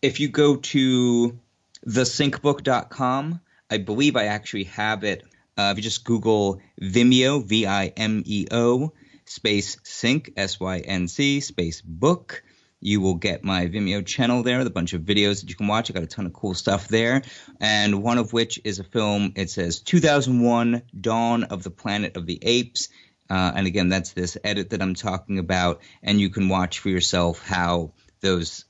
[0.00, 1.38] if you go to
[1.86, 3.40] thesyncbook.com.
[3.70, 5.24] I believe I actually have it.
[5.56, 8.92] Uh, if you just Google Vimeo, V I M E O,
[9.24, 12.42] space sync, S Y N C, space book,
[12.80, 15.66] you will get my Vimeo channel there with a bunch of videos that you can
[15.66, 15.90] watch.
[15.90, 17.22] I got a ton of cool stuff there.
[17.60, 22.26] And one of which is a film, it says 2001 Dawn of the Planet of
[22.26, 22.88] the Apes.
[23.30, 25.80] Uh, and again, that's this edit that I'm talking about.
[26.02, 28.64] And you can watch for yourself how those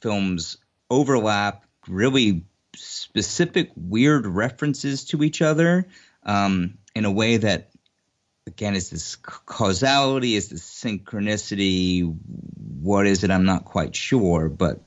[0.00, 0.58] films
[0.90, 2.44] overlap really
[2.76, 5.86] specific weird references to each other
[6.22, 7.70] um, in a way that
[8.46, 12.16] again is this causality is this synchronicity
[12.80, 14.80] what is it i'm not quite sure but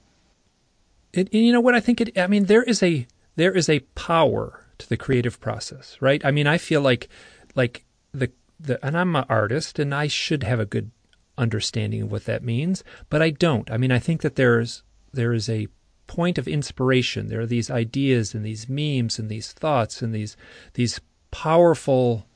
[1.14, 3.06] it, you know what i think it i mean there is a
[3.36, 7.08] there is a power to the creative process right i mean i feel like
[7.56, 8.32] like the
[8.64, 10.92] the and i'm an artist and i should have a good
[11.38, 14.84] understanding of what that means but i don't i mean i think that there's
[15.14, 15.68] there is a
[16.12, 17.28] point of inspiration.
[17.28, 20.36] There are these ideas and these memes and these thoughts and these
[20.74, 21.00] these
[21.32, 22.28] powerful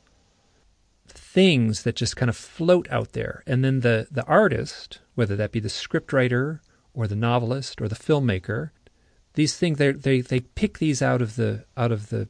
[1.09, 3.43] things that just kind of float out there.
[3.45, 6.61] And then the the artist, whether that be the scriptwriter
[6.93, 8.69] or the novelist or the filmmaker,
[9.33, 12.29] these things they they they pick these out of the out of the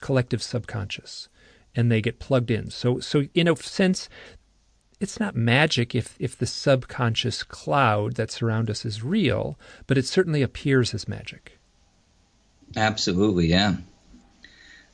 [0.00, 1.28] collective subconscious
[1.74, 2.70] and they get plugged in.
[2.70, 4.08] So so in a sense
[5.02, 9.58] it's not magic if, if the subconscious cloud that surrounds us is real,
[9.88, 11.58] but it certainly appears as magic.
[12.76, 13.76] Absolutely, yeah.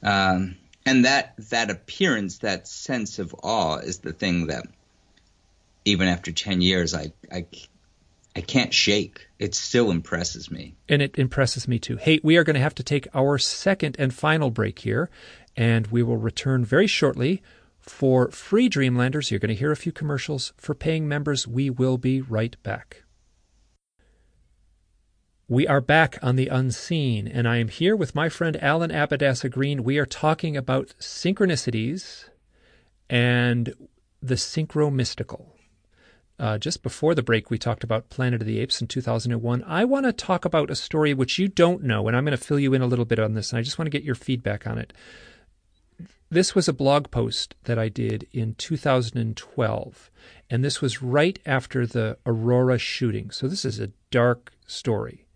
[0.02, 0.56] Um,
[0.86, 4.66] and that that appearance, that sense of awe, is the thing that
[5.84, 7.46] even after ten years, I I
[8.34, 9.28] I can't shake.
[9.38, 10.74] It still impresses me.
[10.88, 11.96] And it impresses me too.
[11.96, 15.10] Hey, we are going to have to take our second and final break here,
[15.58, 17.42] and we will return very shortly
[17.80, 20.52] for free Dreamlanders, you're going to hear a few commercials.
[20.56, 23.02] For paying members, we will be right back.
[25.48, 29.50] We are back on the unseen, and I am here with my friend Alan Abbadessa
[29.50, 29.82] Green.
[29.82, 32.28] We are talking about synchronicities
[33.10, 33.74] and
[34.22, 35.46] the synchromystical.
[36.38, 39.64] Uh, just before the break, we talked about Planet of the Apes in 2001.
[39.66, 42.44] I want to talk about a story which you don't know, and I'm going to
[42.44, 44.14] fill you in a little bit on this, and I just want to get your
[44.14, 44.92] feedback on it.
[46.30, 50.10] This was a blog post that I did in 2012,
[50.50, 53.30] and this was right after the Aurora shooting.
[53.30, 55.26] So this is a dark story.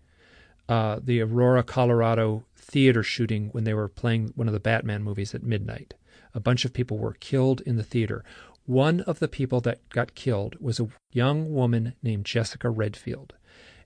[0.68, 5.34] Uh, the Aurora, Colorado theater shooting when they were playing one of the Batman movies
[5.34, 5.94] at midnight.
[6.34, 8.22] A bunch of people were killed in the theater.
[8.66, 13.32] One of the people that got killed was a young woman named Jessica Redfield,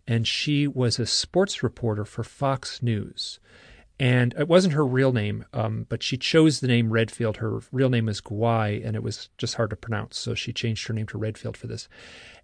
[0.09, 3.39] and she was a sports reporter for Fox News
[3.99, 7.39] and it wasn't her real name, um, but she chose the name Redfield.
[7.39, 10.87] Her real name is Ghawi, and it was just hard to pronounce, so she changed
[10.87, 11.89] her name to Redfield for this.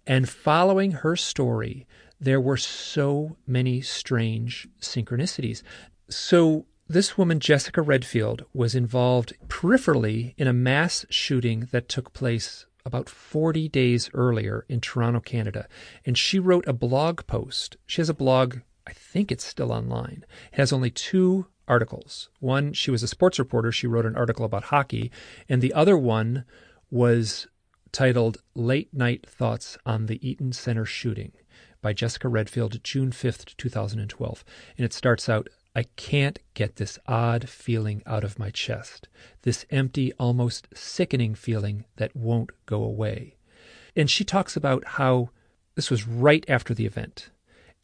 [0.07, 1.85] And following her story,
[2.19, 5.61] there were so many strange synchronicities.
[6.09, 12.65] So this woman, Jessica Redfield, was involved peripherally in a mass shooting that took place
[12.85, 15.67] about 40 days earlier in Toronto, Canada.
[16.05, 17.77] And she wrote a blog post.
[17.85, 18.57] She has a blog,
[18.87, 20.25] I think it's still online.
[20.51, 22.29] It has only two articles.
[22.39, 23.71] One, she was a sports reporter.
[23.71, 25.11] She wrote an article about hockey.
[25.47, 26.45] And the other one
[26.91, 27.47] was
[27.91, 31.31] titled Late Night Thoughts on the Eaton Center Shooting
[31.81, 34.43] by Jessica Redfield, June 5th, 2012.
[34.77, 39.07] And it starts out I can't get this odd feeling out of my chest,
[39.41, 43.37] this empty, almost sickening feeling that won't go away.
[43.95, 45.29] And she talks about how
[45.75, 47.31] this was right after the event,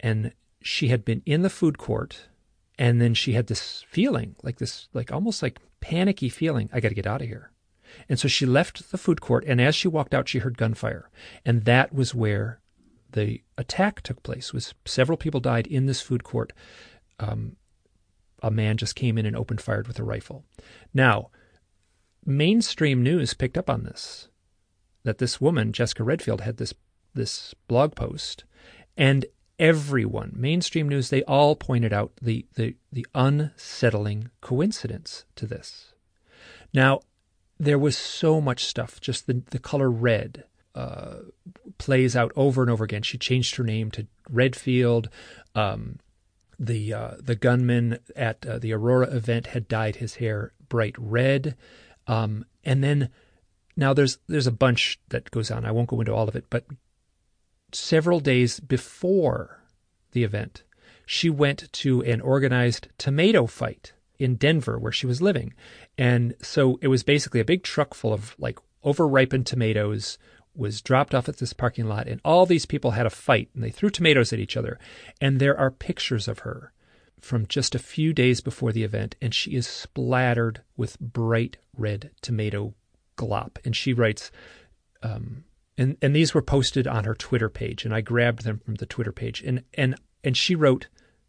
[0.02, 2.28] and she had been in the food court,
[2.78, 6.90] and then she had this feeling, like this, like almost like panicky feeling, I got
[6.90, 7.52] to get out of here.
[8.08, 11.10] And so she left the food court, and as she walked out, she heard gunfire,
[11.46, 12.60] and that was where
[13.12, 14.54] the attack took place.
[14.54, 16.54] Was several people died in this food court.
[17.20, 17.56] Um,
[18.42, 20.46] a man just came in and opened fired with a rifle.
[20.94, 21.30] Now,
[22.26, 24.28] mainstream news picked up on this
[25.04, 26.74] that this woman, Jessica Redfield, had this
[27.14, 28.44] this blog post,
[28.96, 29.26] and
[29.60, 35.94] everyone, mainstream news, they all pointed out the the, the unsettling coincidence to this.
[36.74, 37.02] Now,
[37.60, 39.02] there was so much stuff.
[39.02, 41.18] Just the the color red uh,
[41.78, 43.02] plays out over and over again.
[43.02, 45.10] She changed her name to Redfield.
[45.56, 46.00] Um,
[46.58, 51.56] the uh, the gunman at uh, the Aurora event had dyed his hair bright red,
[52.08, 53.10] um, and then
[53.76, 55.66] now there's there's a bunch that goes on.
[55.66, 56.66] I won't go into all of it, but
[57.76, 59.64] several days before
[60.12, 60.64] the event,
[61.06, 65.54] she went to an organized tomato fight in Denver where she was living,
[65.98, 70.18] and so it was basically a big truck full of like overripened tomatoes
[70.56, 73.64] was dropped off at this parking lot, and all these people had a fight and
[73.64, 74.78] they threw tomatoes at each other.
[75.22, 76.74] And there are pictures of her
[77.20, 82.12] from just a few days before the event, and she is splattered with bright red
[82.22, 82.74] tomato
[83.18, 83.58] glop.
[83.64, 84.32] And she writes,
[85.02, 85.46] um,
[85.80, 88.86] and and these were posted on her Twitter page, and I grabbed them from the
[88.86, 90.88] Twitter page, and and and she wrote,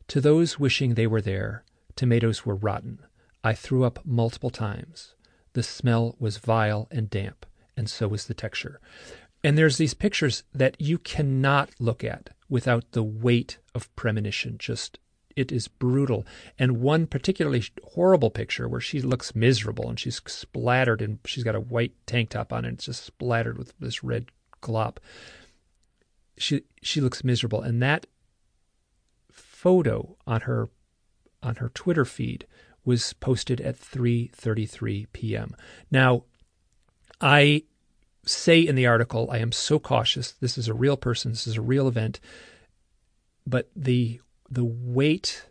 [0.09, 1.63] to those wishing they were there,
[1.95, 2.99] tomatoes were rotten.
[3.45, 5.15] I threw up multiple times.
[5.53, 7.47] The smell was vile and damp,
[7.77, 8.81] and so was the texture.
[9.45, 14.57] And there's these pictures that you cannot look at without the weight of premonition.
[14.59, 14.99] Just,
[15.37, 16.27] it is brutal.
[16.59, 17.63] And one particularly
[17.95, 22.31] horrible picture where she looks miserable and she's splattered and she's got a white tank
[22.31, 24.27] top on and it's just splattered with this red
[24.61, 24.99] glop.
[26.39, 28.07] She she looks miserable, and that
[29.31, 30.69] photo on her
[31.43, 32.47] on her Twitter feed
[32.85, 35.55] was posted at 3:33 p.m.
[35.91, 36.25] Now,
[37.21, 37.65] I
[38.25, 40.33] say in the article, I am so cautious.
[40.33, 41.33] This is a real person.
[41.33, 42.21] This is a real event.
[43.47, 45.47] But the the weight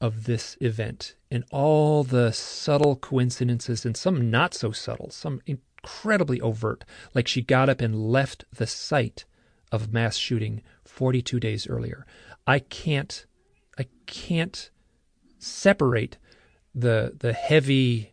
[0.00, 5.40] of this event and all the subtle coincidences and some not so subtle, some
[5.82, 9.24] incredibly overt, like she got up and left the site
[9.70, 12.06] of mass shooting 42 days earlier.
[12.46, 13.26] I can't
[13.78, 14.70] I can't
[15.38, 16.18] separate
[16.74, 18.12] the the heavy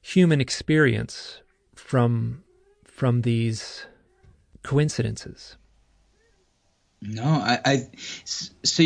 [0.00, 1.42] human experience
[1.74, 2.42] from
[2.84, 3.86] from these
[4.62, 5.56] coincidences?
[7.00, 7.90] No, I, I
[8.24, 8.82] so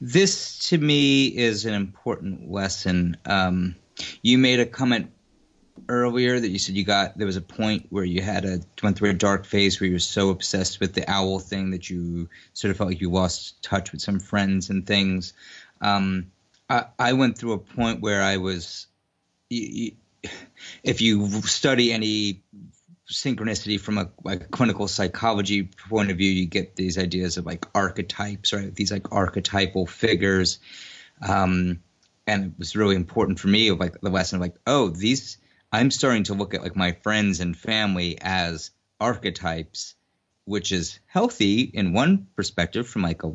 [0.00, 3.16] this to me is an important lesson.
[3.24, 3.74] Um,
[4.22, 5.10] you made a comment
[5.88, 8.96] earlier that you said you got there was a point where you had a went
[8.96, 12.28] through a dark phase where you were so obsessed with the owl thing that you
[12.52, 15.32] sort of felt like you lost touch with some friends and things.
[15.80, 16.30] Um,
[16.68, 18.86] I, I went through a point where I was.
[19.50, 19.92] You,
[20.82, 22.42] if you study any
[23.10, 27.66] synchronicity from a like clinical psychology point of view, you get these ideas of like
[27.74, 28.74] archetypes, right?
[28.74, 30.58] These like archetypal figures.
[31.26, 31.80] Um,
[32.26, 35.38] and it was really important for me of like the lesson of like, oh, these
[35.72, 39.94] I'm starting to look at like my friends and family as archetypes,
[40.44, 43.32] which is healthy in one perspective from like a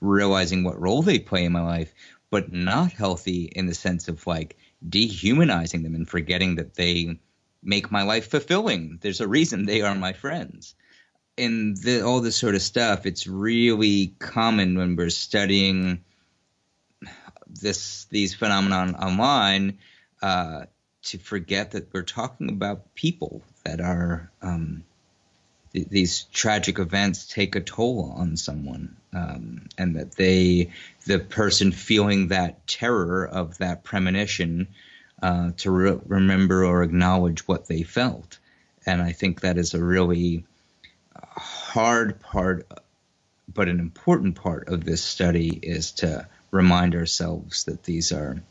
[0.00, 1.92] realizing what role they play in my life,
[2.30, 4.56] but not healthy in the sense of like
[4.86, 7.18] dehumanizing them and forgetting that they
[7.62, 8.98] make my life fulfilling.
[9.00, 10.74] There's a reason they are my friends.
[11.36, 16.04] And the, all this sort of stuff, it's really common when we're studying
[17.48, 19.78] this these phenomenon online
[20.22, 20.66] uh,
[21.04, 24.84] to forget that we're talking about people that are um,
[25.72, 30.70] th- these tragic events take a toll on someone, um, and that they,
[31.06, 34.68] the person feeling that terror of that premonition,
[35.22, 38.38] uh, to re- remember or acknowledge what they felt.
[38.86, 40.44] And I think that is a really
[41.16, 42.66] hard part,
[43.52, 48.42] but an important part of this study is to remind ourselves that these are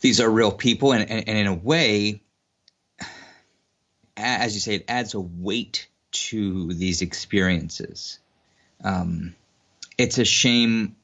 [0.00, 2.22] these are real people, and, and, and in a way,
[4.16, 8.18] as you say, it adds a weight to these experiences.
[8.82, 9.34] Um,
[9.98, 10.96] it's a shame,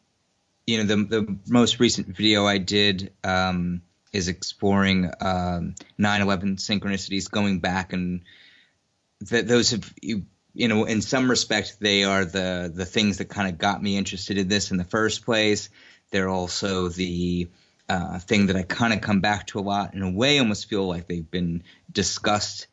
[0.67, 3.83] you know, the the most recent video I did um,
[4.13, 8.23] is exploring um, 9/11 synchronicities, going back and
[9.31, 13.27] that those have you, you know, in some respect, they are the the things that
[13.27, 15.71] kind of got me interested in this in the first place.
[16.11, 17.49] They're also the
[17.93, 19.93] uh, thing that I kind of come back to a lot.
[19.95, 22.67] In a way, almost feel like they've been discussed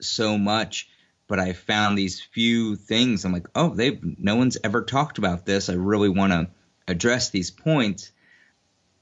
[0.00, 0.88] so much.
[1.26, 3.24] But I found these few things.
[3.24, 5.68] I'm like, oh, they've no one's ever talked about this.
[5.68, 6.48] I really want to
[6.86, 8.12] address these points.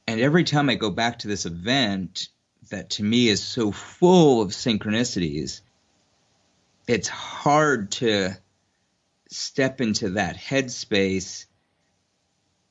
[0.06, 2.28] And every time I go back to this event
[2.70, 5.62] that to me is so full of synchronicities,
[6.86, 8.36] it's hard to
[9.28, 11.46] step into that headspace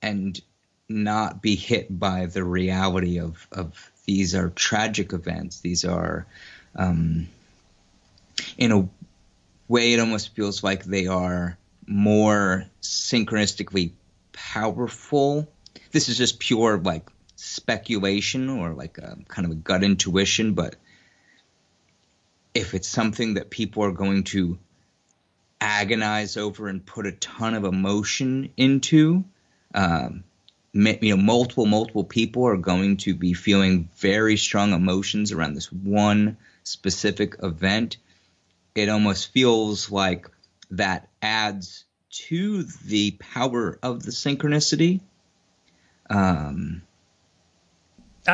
[0.02, 0.40] and
[0.88, 5.62] not be hit by the reality of, of these are tragic events.
[5.62, 6.28] These are,
[6.76, 7.28] um,
[8.58, 8.88] in a
[9.68, 11.58] way, it almost feels like they are
[11.88, 13.92] more synchronistically
[14.32, 15.48] powerful.
[15.92, 20.76] This is just pure like speculation or like a kind of a gut intuition, but
[22.54, 24.58] if it's something that people are going to
[25.60, 29.26] agonize over and put a ton of emotion into,
[29.74, 30.24] um,
[30.76, 35.72] you know, multiple, multiple people are going to be feeling very strong emotions around this
[35.72, 37.98] one specific event.
[38.76, 40.30] It almost feels like
[40.72, 45.00] that adds to the power of the synchronicity.
[46.10, 46.82] Um,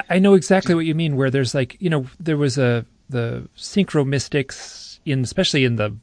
[0.10, 1.16] I know exactly what you mean.
[1.16, 5.96] Where there's like, you know, there was a the synchro mystics in especially in the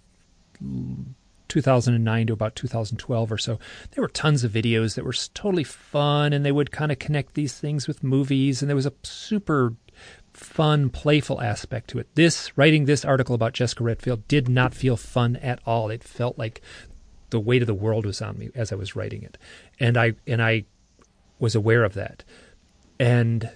[1.49, 3.59] 2009 to about 2012 or so
[3.93, 7.35] there were tons of videos that were totally fun and they would kind of connect
[7.35, 9.75] these things with movies and there was a super
[10.33, 12.07] fun playful aspect to it.
[12.15, 15.91] This writing this article about jessica redfield did not feel fun at all.
[15.91, 16.61] It felt like
[17.31, 19.37] the weight of the world was on me as i was writing it.
[19.79, 20.65] And i and i
[21.39, 22.25] was aware of that.
[22.99, 23.51] And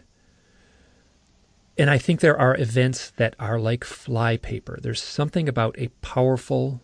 [1.78, 4.78] and I think there are events that are like flypaper.
[4.80, 6.82] There's something about a powerful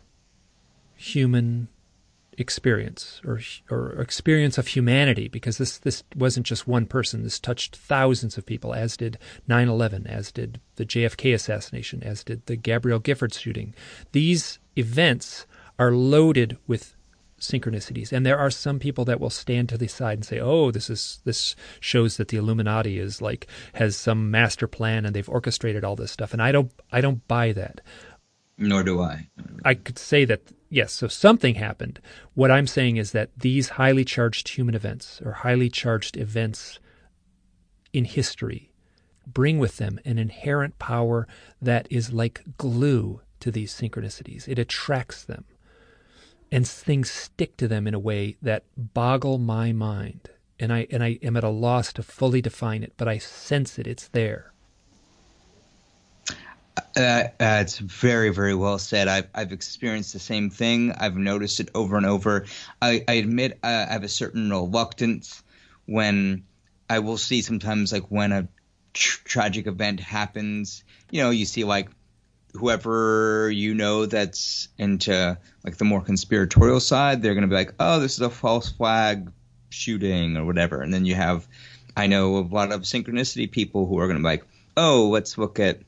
[0.99, 1.68] human
[2.36, 7.74] experience or or experience of humanity because this this wasn't just one person this touched
[7.74, 9.18] thousands of people as did
[9.49, 13.74] 9/11 as did the JFK assassination as did the Gabrielle Giffords shooting
[14.12, 15.46] these events
[15.80, 16.94] are loaded with
[17.40, 18.12] synchronicities.
[18.12, 20.90] And there are some people that will stand to the side and say, "Oh, this
[20.90, 25.84] is this shows that the Illuminati is like has some master plan and they've orchestrated
[25.84, 27.80] all this stuff." And I don't I don't buy that.
[28.57, 29.28] Nor do I.
[29.64, 32.00] I could say that yes, so something happened.
[32.34, 36.78] What I'm saying is that these highly charged human events or highly charged events
[37.92, 38.70] in history
[39.26, 41.26] bring with them an inherent power
[41.60, 44.48] that is like glue to these synchronicities.
[44.48, 45.44] It attracts them
[46.50, 51.02] and things stick to them in a way that boggle my mind and I and
[51.04, 53.86] I am at a loss to fully define it, but I sense it.
[53.86, 54.52] It's there.
[56.96, 57.00] Uh,
[57.40, 59.08] uh, it's very, very well said.
[59.08, 60.92] I've I've experienced the same thing.
[60.92, 62.46] I've noticed it over and over.
[62.82, 65.42] I, I admit uh, I have a certain reluctance
[65.86, 66.44] when
[66.90, 68.48] I will see sometimes like when a
[68.92, 70.84] tr- tragic event happens.
[71.10, 71.90] You know, you see like
[72.54, 77.74] whoever you know that's into like the more conspiratorial side, they're going to be like,
[77.78, 79.30] "Oh, this is a false flag
[79.70, 81.46] shooting or whatever," and then you have,
[81.96, 84.44] I know a lot of synchronicity people who are going to be like,
[84.76, 85.80] "Oh, let's look at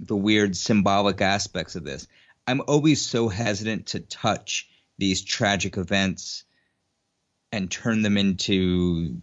[0.00, 2.06] the weird symbolic aspects of this."
[2.46, 4.68] I'm always so hesitant to touch
[4.98, 6.44] these tragic events
[7.50, 9.20] and turn them into,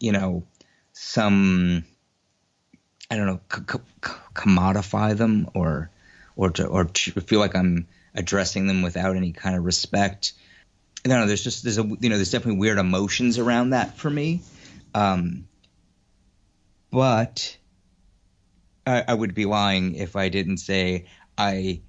[0.00, 0.46] you know,
[0.92, 1.84] some
[3.10, 5.90] I don't know, c- c- commodify them or
[6.34, 10.32] or to or to feel like I'm addressing them without any kind of respect.
[11.04, 11.26] I don't know.
[11.26, 14.42] There's just there's a you know there's definitely weird emotions around that for me.
[14.94, 15.46] Um,
[16.90, 17.56] but
[18.86, 21.06] I, I would be lying if I didn't say
[21.36, 21.80] I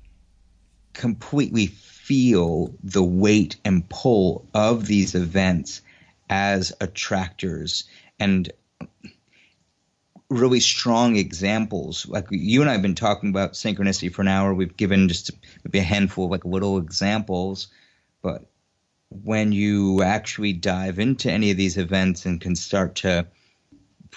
[0.93, 5.81] completely feel the weight and pull of these events
[6.29, 7.85] as attractors
[8.19, 8.51] and
[10.29, 12.07] really strong examples.
[12.07, 14.53] Like you and I have been talking about synchronicity for an hour.
[14.53, 15.31] We've given just
[15.63, 17.67] maybe a handful of like little examples,
[18.21, 18.45] but
[19.09, 23.25] when you actually dive into any of these events and can start to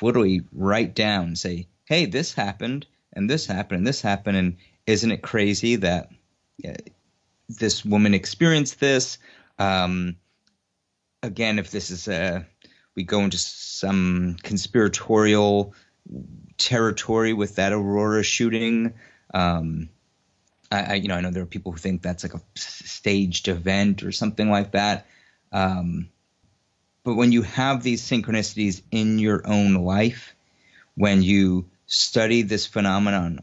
[0.00, 5.10] literally write down, say, "Hey, this happened, and this happened, and this happened," and isn't
[5.10, 6.10] it crazy that
[6.66, 6.72] uh,
[7.48, 9.18] this woman experienced this?
[9.58, 10.16] Um,
[11.22, 12.46] again, if this is a,
[12.96, 15.74] we go into some conspiratorial
[16.58, 18.94] territory with that Aurora shooting.
[19.32, 19.88] Um,
[20.70, 23.48] I, I, you know, I know there are people who think that's like a staged
[23.48, 25.06] event or something like that.
[25.52, 26.10] Um,
[27.04, 30.34] but when you have these synchronicities in your own life,
[30.94, 33.40] when you study this phenomenon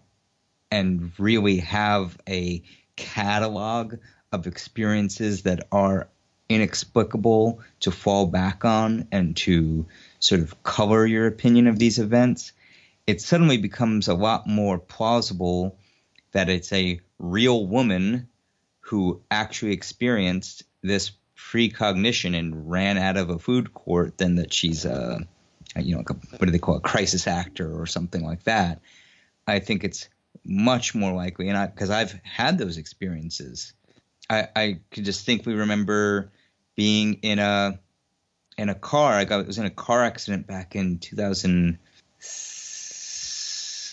[0.71, 2.61] and really have a
[2.95, 3.95] catalog
[4.31, 6.07] of experiences that are
[6.49, 9.85] inexplicable to fall back on and to
[10.19, 12.53] sort of color your opinion of these events,
[13.05, 15.77] it suddenly becomes a lot more plausible
[16.31, 18.27] that it's a real woman
[18.81, 24.83] who actually experienced this precognition and ran out of a food court than that she's
[24.83, 25.25] a,
[25.77, 28.81] you know, what do they call it, a crisis actor or something like that.
[29.45, 30.09] I think it's
[30.43, 33.73] much more likely, and I because I've had those experiences.
[34.29, 36.31] I, I could distinctly remember
[36.75, 37.79] being in a
[38.57, 39.13] in a car.
[39.13, 41.79] I got was in a car accident back in 2007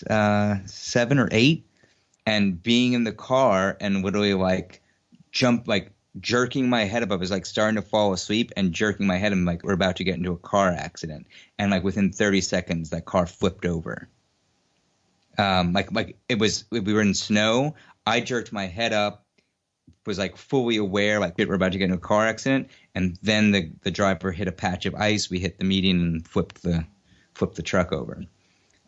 [0.09, 1.65] uh, or eight,
[2.25, 4.81] and being in the car and literally like
[5.31, 7.11] jump like jerking my head up.
[7.11, 9.97] I was like starting to fall asleep and jerking my head and like we're about
[9.97, 11.27] to get into a car accident.
[11.57, 14.07] And like within 30 seconds, that car flipped over.
[15.37, 17.75] Um, like like it was we were in snow.
[18.05, 19.25] I jerked my head up,
[20.05, 23.51] was like fully aware like we're about to get into a car accident, and then
[23.51, 25.29] the the driver hit a patch of ice.
[25.29, 26.85] We hit the median and flipped the
[27.33, 28.23] flipped the truck over.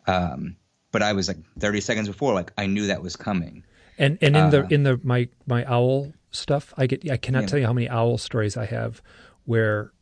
[0.06, 0.56] Um,
[0.90, 3.64] but I was like 30 seconds before, like I knew that was coming.
[3.98, 7.42] And and in uh, the in the my my owl stuff, I get I cannot
[7.42, 7.46] yeah.
[7.46, 9.02] tell you how many owl stories I have
[9.44, 9.92] where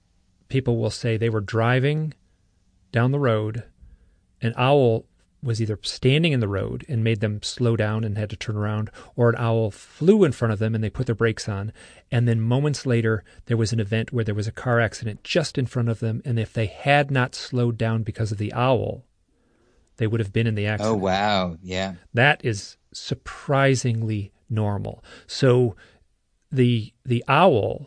[0.48, 2.14] people will say they were driving
[2.92, 3.64] down the road,
[4.40, 5.06] an owl
[5.42, 8.56] was either standing in the road and made them slow down and had to turn
[8.56, 11.72] around, or an owl flew in front of them and they put their brakes on.
[12.10, 15.56] And then moments later, there was an event where there was a car accident just
[15.56, 16.22] in front of them.
[16.24, 19.04] And if they had not slowed down because of the owl,
[19.98, 20.96] they would have been in the oh, accident.
[20.96, 21.56] Oh, wow.
[21.62, 21.94] Yeah.
[22.12, 25.04] That is surprisingly normal.
[25.26, 25.76] So
[26.56, 27.86] the the owl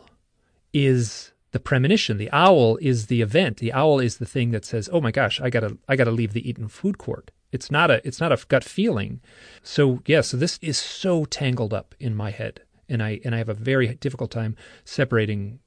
[0.72, 2.16] is the premonition.
[2.16, 3.58] The owl is the event.
[3.58, 6.32] The owl is the thing that says, "Oh my gosh, I gotta I gotta leave
[6.32, 9.20] the Eaton food court." It's not a it's not a gut feeling.
[9.62, 13.38] So yeah, so this is so tangled up in my head, and I and I
[13.38, 15.58] have a very difficult time separating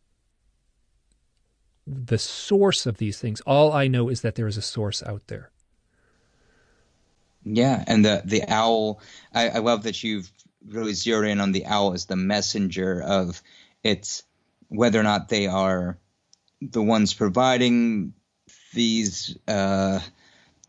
[1.86, 3.42] the source of these things.
[3.42, 5.52] All I know is that there is a source out there.
[7.44, 9.02] Yeah, and the the owl.
[9.34, 10.32] I, I love that you've
[10.68, 13.42] really zeroed in on the owl as the messenger of
[13.84, 14.24] it's
[14.70, 15.98] whether or not they are
[16.62, 18.14] the ones providing
[18.74, 20.00] these uh,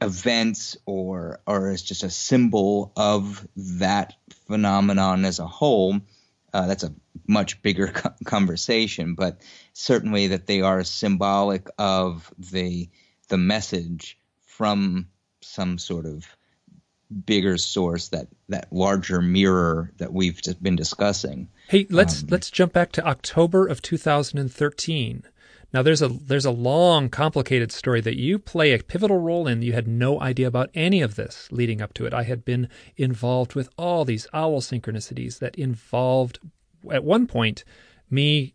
[0.00, 4.14] events or or as just a symbol of that
[4.46, 6.00] phenomenon as a whole.
[6.52, 6.94] Uh, that's a
[7.26, 9.40] much bigger co- conversation, but
[9.72, 12.88] certainly that they are symbolic of the
[13.28, 15.08] the message from
[15.40, 16.26] some sort of
[17.26, 22.50] bigger source that that larger mirror that we've just been discussing hey let's um, let's
[22.50, 25.24] jump back to october of 2013
[25.74, 29.60] now there's a there's a long complicated story that you play a pivotal role in.
[29.60, 32.14] You had no idea about any of this leading up to it.
[32.14, 36.38] I had been involved with all these owl synchronicities that involved
[36.92, 37.64] at one point
[38.08, 38.54] me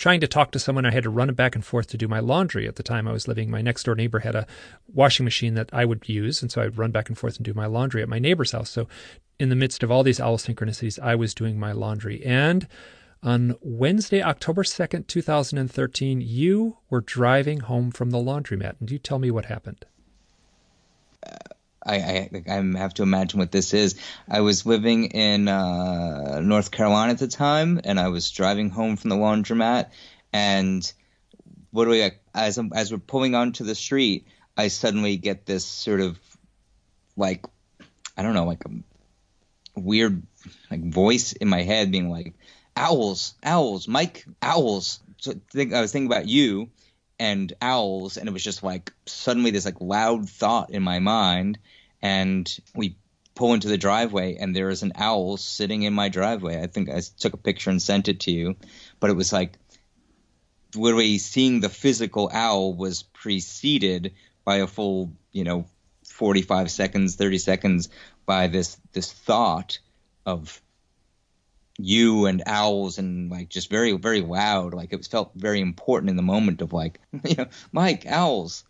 [0.00, 0.86] trying to talk to someone.
[0.86, 2.66] I had to run back and forth to do my laundry.
[2.66, 4.46] At the time I was living, my next door neighbor had a
[4.92, 7.54] washing machine that I would use, and so I'd run back and forth and do
[7.54, 8.70] my laundry at my neighbor's house.
[8.70, 8.88] So
[9.38, 12.66] in the midst of all these owl synchronicities, I was doing my laundry and
[13.22, 18.76] on Wednesday, October 2nd, 2013, you were driving home from the laundromat.
[18.80, 19.84] And you tell me what happened?
[21.26, 21.36] Uh,
[21.84, 23.94] I, I, I, have to imagine what this is.
[24.28, 28.96] I was living in uh, North Carolina at the time, and I was driving home
[28.96, 29.90] from the laundromat.
[30.32, 30.92] And
[31.72, 34.26] literally, as, as we're pulling onto the street,
[34.56, 36.18] I suddenly get this sort of
[37.16, 37.46] like,
[38.16, 40.22] I don't know, like a weird
[40.70, 42.34] like voice in my head being like,
[42.76, 45.00] owls, owls, Mike, owls.
[45.18, 46.70] So think, I was thinking about you
[47.20, 51.58] and owls, and it was just like suddenly this like loud thought in my mind,
[52.00, 52.96] and we
[53.34, 56.60] pull into the driveway, and there is an owl sitting in my driveway.
[56.60, 58.56] I think I took a picture and sent it to you,
[59.00, 59.58] but it was like
[60.74, 64.14] literally seeing the physical owl was preceded
[64.44, 65.66] by a full, you know,
[66.06, 67.88] 45 seconds, 30 seconds
[68.24, 69.78] by this this thought
[70.24, 70.60] of
[71.84, 76.10] you and owls and like just very very loud like it was felt very important
[76.10, 78.64] in the moment of like you know mike owls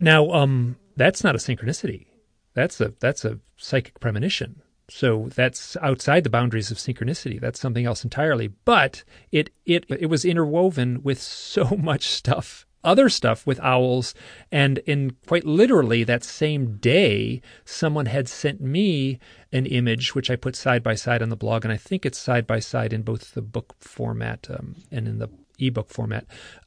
[0.00, 2.06] now um that's not a synchronicity
[2.54, 7.40] that's a that's a psychic premonition So that's outside the boundaries of synchronicity.
[7.40, 8.48] That's something else entirely.
[8.48, 14.14] But it it it was interwoven with so much stuff other stuff with owls.
[14.52, 19.18] And in quite literally that same day, someone had sent me
[19.52, 21.64] an image, which I put side by side on the blog.
[21.64, 25.18] And I think it's side by side in both the book format um, and in
[25.18, 25.28] the
[25.58, 26.26] ebook format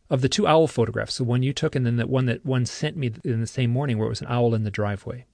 [0.09, 1.17] of the two owl photographs.
[1.17, 3.69] The one you took and then the one that one sent me in the same
[3.69, 5.25] morning where it was an owl in the driveway.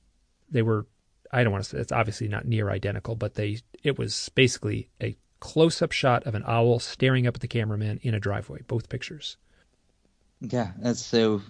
[0.49, 0.88] They were,
[1.31, 4.89] I don't want to say, it's obviously not near identical, but they, it was basically
[5.01, 8.61] a close up shot of an owl staring up at the cameraman in a driveway,
[8.67, 9.38] both pictures.
[10.44, 11.41] Yeah, that's so.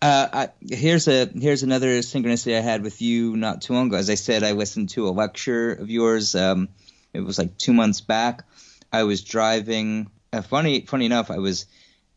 [0.00, 3.96] Uh, I, here's a here's another synchronicity I had with you not too long ago.
[3.96, 6.36] As I said, I listened to a lecture of yours.
[6.36, 6.68] Um,
[7.12, 8.44] it was like two months back.
[8.92, 10.10] I was driving.
[10.32, 11.66] Uh, funny, funny enough, I was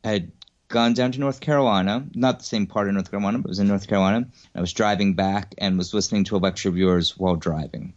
[0.04, 0.32] I had
[0.68, 3.60] gone down to North Carolina, not the same part of North Carolina, but it was
[3.60, 4.28] in North Carolina.
[4.54, 7.96] I was driving back and was listening to a lecture of yours while driving,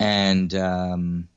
[0.00, 1.28] and um,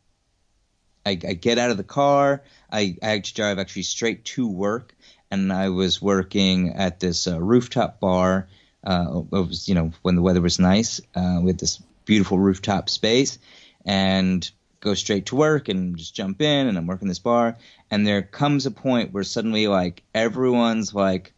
[1.05, 2.43] I, I get out of the car.
[2.71, 4.94] I, I actually drive actually straight to work
[5.41, 8.47] and I was working at this uh, rooftop bar.
[8.83, 12.89] Uh, it was, you know, when the weather was nice, uh, with this beautiful rooftop
[12.89, 13.39] space,
[13.85, 17.57] and go straight to work and just jump in, and I'm working this bar,
[17.89, 21.33] and there comes a point where suddenly, like, everyone's like,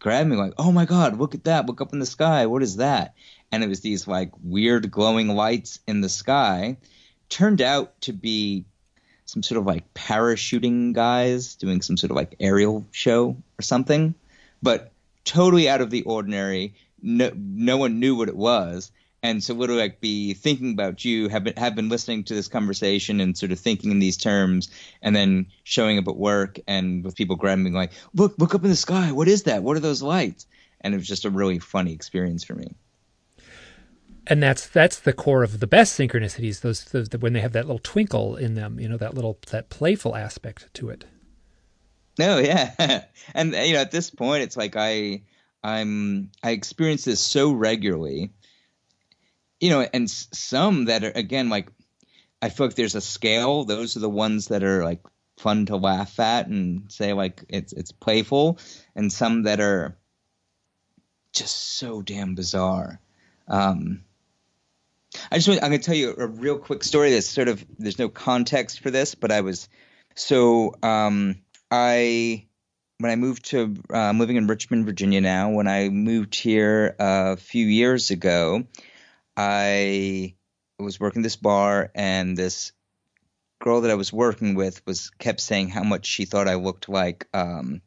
[0.00, 2.62] grab me, like, oh my god, look at that, look up in the sky, what
[2.62, 3.14] is that?
[3.52, 6.78] And it was these like weird glowing lights in the sky.
[7.28, 8.64] Turned out to be
[9.30, 14.14] some sort of like parachuting guys doing some sort of like aerial show or something,
[14.62, 14.90] but
[15.24, 16.74] totally out of the ordinary.
[17.00, 18.90] No, no one knew what it was.
[19.22, 22.48] And so would like be thinking about you, have been have been listening to this
[22.48, 24.70] conversation and sort of thinking in these terms,
[25.02, 28.70] and then showing up at work and with people grabbing like, look, look up in
[28.70, 29.62] the sky, what is that?
[29.62, 30.46] What are those lights?
[30.80, 32.74] And it was just a really funny experience for me
[34.26, 37.66] and that's that's the core of the best synchronicities those, the, when they have that
[37.66, 41.04] little twinkle in them you know that little that playful aspect to it.
[42.18, 43.04] No yeah.
[43.34, 45.22] And you know at this point it's like i
[45.62, 48.30] i'm i experience this so regularly
[49.60, 51.68] you know and some that are again like
[52.42, 53.64] i feel like there's a scale.
[53.64, 55.00] Those are the ones that are like
[55.40, 58.58] fun to laugh at and say like it's it's playful.
[58.94, 59.96] And some that are
[61.32, 63.00] just so damn bizarre.
[63.48, 64.04] Um
[65.30, 67.12] I just want, I'm going to tell you a real quick story.
[67.12, 69.68] That's sort of there's no context for this, but I was
[70.14, 71.36] so um,
[71.70, 72.46] I
[72.98, 75.50] when I moved to uh, I'm living in Richmond, Virginia now.
[75.50, 78.64] When I moved here a few years ago,
[79.36, 80.34] I
[80.78, 82.72] was working this bar, and this
[83.60, 86.88] girl that I was working with was kept saying how much she thought I looked
[86.88, 87.26] like.
[87.34, 87.82] Um,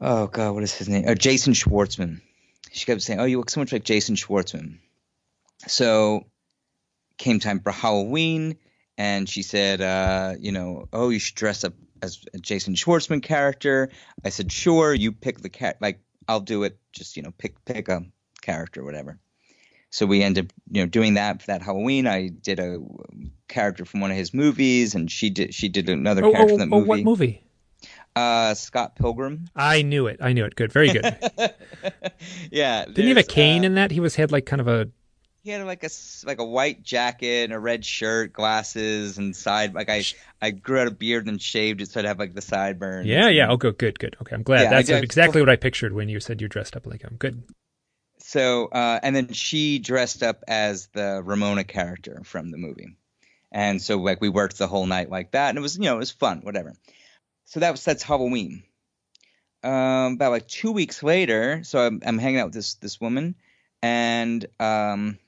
[0.00, 1.08] oh God, what is his name?
[1.08, 2.22] Uh, Jason Schwartzman.
[2.72, 4.78] She kept saying, "Oh, you look so much like Jason Schwartzman."
[5.66, 6.26] So
[7.18, 8.56] came time for Halloween,
[8.98, 13.22] and she said, uh, you know, oh, you should dress up as a Jason Schwartzman
[13.22, 13.90] character.
[14.24, 16.78] I said, sure, you pick the cat, like I'll do it.
[16.92, 18.02] Just you know, pick pick a
[18.42, 19.18] character, whatever.
[19.90, 22.06] So we ended up, you know, doing that for that Halloween.
[22.06, 22.78] I did a
[23.48, 26.58] character from one of his movies, and she did she did another oh, character oh,
[26.58, 26.88] from that oh, movie.
[26.88, 27.42] what movie?
[28.14, 29.44] Uh, Scott Pilgrim.
[29.54, 30.18] I knew it.
[30.22, 30.56] I knew it.
[30.56, 30.72] Good.
[30.72, 31.04] Very good.
[32.50, 32.86] yeah.
[32.86, 33.90] Didn't he have a cane uh, in that?
[33.90, 34.88] He was had like kind of a
[35.46, 35.90] he had like a
[36.26, 40.02] like a white jacket and a red shirt, glasses, and side like I
[40.42, 43.06] I grew out a beard and shaved it so I'd have like the sideburns.
[43.06, 43.48] Yeah, yeah.
[43.48, 44.16] Oh, good, good, good.
[44.20, 44.62] Okay, I'm glad.
[44.62, 47.14] Yeah, That's I, exactly what I pictured when you said you dressed up like him.
[47.16, 47.44] Good.
[48.18, 52.96] So, uh, and then she dressed up as the Ramona character from the movie,
[53.52, 55.94] and so like we worked the whole night like that, and it was you know
[55.94, 56.74] it was fun, whatever.
[57.44, 58.64] So that was that's Halloween.
[59.62, 63.36] Um, about like two weeks later, so I'm, I'm hanging out with this this woman,
[63.80, 65.18] and um,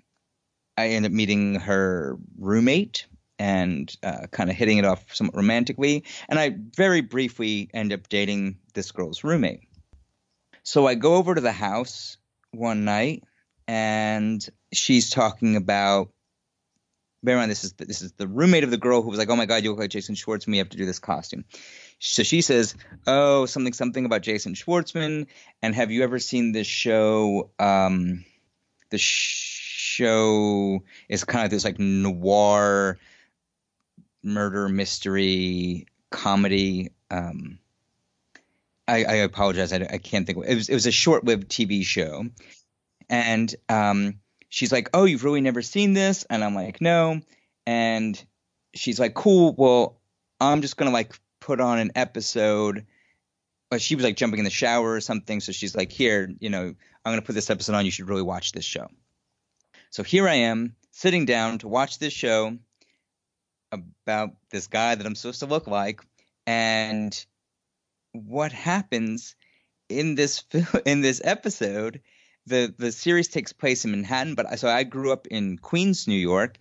[0.79, 3.07] I end up meeting her roommate
[3.39, 6.05] and uh, kind of hitting it off somewhat romantically.
[6.29, 9.63] And I very briefly end up dating this girl's roommate.
[10.63, 12.17] So I go over to the house
[12.53, 13.25] one night
[13.67, 16.11] and she's talking about.
[17.21, 19.19] Bear in mind, this is the, this is the roommate of the girl who was
[19.19, 20.53] like, "Oh my God, you look like Jason Schwartzman.
[20.53, 21.45] We have to do this costume."
[21.99, 22.77] So she says,
[23.09, 25.27] "Oh, something something about Jason Schwartzman."
[25.61, 27.51] And have you ever seen this show?
[27.59, 28.25] Um,
[28.91, 28.99] the
[29.99, 32.99] show is kind of this like noir
[34.23, 36.91] murder mystery comedy.
[37.11, 37.59] Um,
[38.87, 39.73] I, I, apologize.
[39.73, 40.39] I, I, can't think.
[40.39, 42.27] Of, it was it was a short lived TV show,
[43.11, 47.21] and um, she's like, "Oh, you've really never seen this?" And I'm like, "No."
[47.67, 48.23] And
[48.75, 49.55] she's like, "Cool.
[49.59, 49.99] Well,
[50.41, 52.87] I'm just gonna like put on an episode."
[53.71, 56.49] But she was like jumping in the shower or something, so she's like, "Here, you
[56.49, 56.75] know,
[57.05, 57.85] I'm gonna put this episode on.
[57.85, 58.89] You should really watch this show."
[59.91, 62.59] So here I am sitting down to watch this show.
[63.71, 66.01] about this guy that I'm supposed to look like,
[66.47, 67.27] and
[68.13, 69.37] what happens
[69.89, 70.45] in this
[70.87, 72.01] in this episode.
[72.47, 76.09] The the series takes place in Manhattan, but I, so I grew up in Queens,
[76.09, 76.57] New York,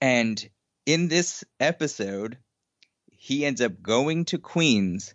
[0.00, 0.48] and
[0.86, 2.38] in this episode,
[3.10, 5.14] he ends up going to Queens,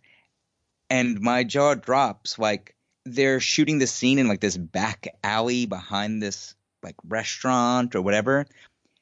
[0.89, 2.37] and my jaw drops.
[2.37, 2.75] Like
[3.05, 8.45] they're shooting the scene in like this back alley behind this like restaurant or whatever.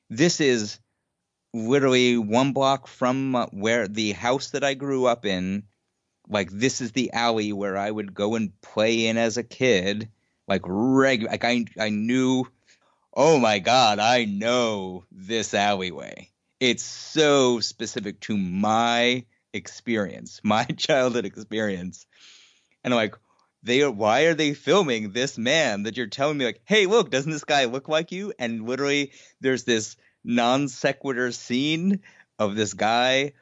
[0.09, 0.79] This is
[1.53, 5.63] literally one block from uh, where the house that I grew up in.
[6.27, 10.09] Like this is the alley where I would go and play in as a kid.
[10.47, 12.45] Like reg, like I I knew.
[13.13, 16.29] Oh my god, I know this alleyway.
[16.59, 22.05] It's so specific to my experience, my childhood experience,
[22.83, 23.15] and I'm like,
[23.63, 27.11] they are why are they filming this man that you're telling me like hey look
[27.11, 32.01] doesn't this guy look like you and literally there's this non sequitur scene
[32.37, 33.33] of this guy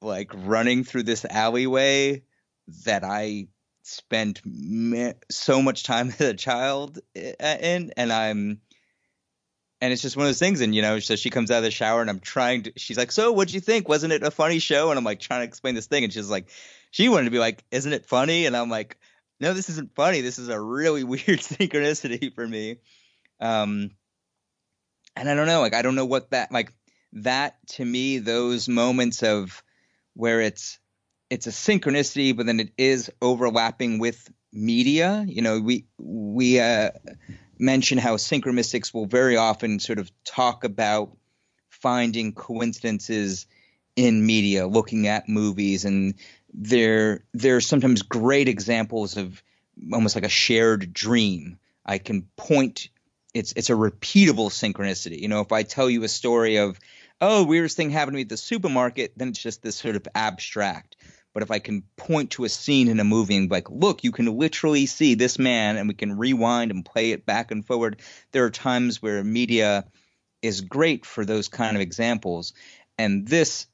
[0.00, 2.22] like running through this alleyway
[2.84, 3.48] that I
[3.82, 4.40] spent
[5.30, 8.60] so much time as a child eh, eh, in, and I'm,
[9.80, 10.60] and it's just one of those things.
[10.60, 12.72] And you know, so she comes out of the shower, and I'm trying to.
[12.76, 13.88] She's like, "So, what'd you think?
[13.88, 16.30] Wasn't it a funny show?" And I'm like trying to explain this thing, and she's
[16.30, 16.48] like,
[16.90, 18.98] she wanted to be like, "Isn't it funny?" And I'm like,
[19.44, 20.22] "No, this isn't funny.
[20.22, 22.78] This is a really weird synchronicity for me."
[23.40, 23.90] Um,
[25.14, 26.72] and I don't know, like I don't know what that like
[27.14, 29.62] that to me those moments of
[30.14, 30.78] where it's
[31.30, 36.90] it's a synchronicity but then it is overlapping with media you know we we uh,
[37.58, 41.16] mention how synchromystics will very often sort of talk about
[41.70, 43.46] finding coincidences
[43.96, 46.14] in media looking at movies and
[46.54, 49.42] there there are sometimes great examples of
[49.92, 52.88] almost like a shared dream i can point
[53.34, 55.20] it's it's a repeatable synchronicity.
[55.20, 56.78] You know, if I tell you a story of,
[57.20, 60.06] oh, weirdest thing happened to me at the supermarket, then it's just this sort of
[60.14, 60.96] abstract.
[61.34, 64.12] But if I can point to a scene in a movie and like, look, you
[64.12, 68.00] can literally see this man, and we can rewind and play it back and forward.
[68.30, 69.84] There are times where media
[70.42, 72.52] is great for those kind of examples,
[72.96, 73.66] and this,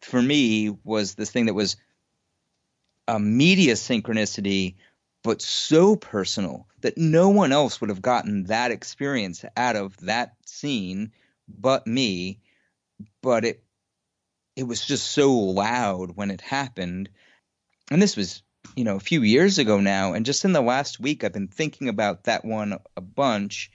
[0.00, 1.76] for me, was this thing that was
[3.08, 4.76] a media synchronicity
[5.24, 10.34] but so personal that no one else would have gotten that experience out of that
[10.46, 11.10] scene
[11.48, 12.40] but me.
[13.22, 13.64] But it
[14.56, 17.08] it was just so loud when it happened.
[17.90, 18.42] And this was,
[18.76, 20.14] you know, a few years ago now.
[20.14, 23.70] And just in the last week, I've been thinking about that one a bunch.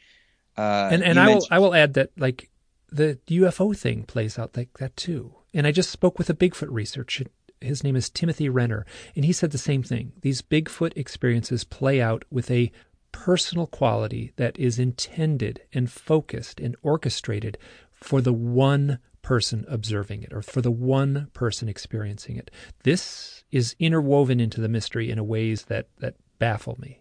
[0.58, 2.50] Uh, and and I will I will add that like
[2.92, 5.36] the UFO thing plays out like that too.
[5.54, 7.26] And I just spoke with a Bigfoot researcher
[7.64, 8.86] his name is Timothy Renner,
[9.16, 10.14] and he said the same thing.
[10.22, 12.72] These Bigfoot experiences play out with a
[13.12, 17.58] personal quality that is intended and focused and orchestrated
[17.92, 22.52] for the one person observing it or for the one person experiencing it.
[22.84, 27.00] This is interwoven into the mystery in ways that that baffle me.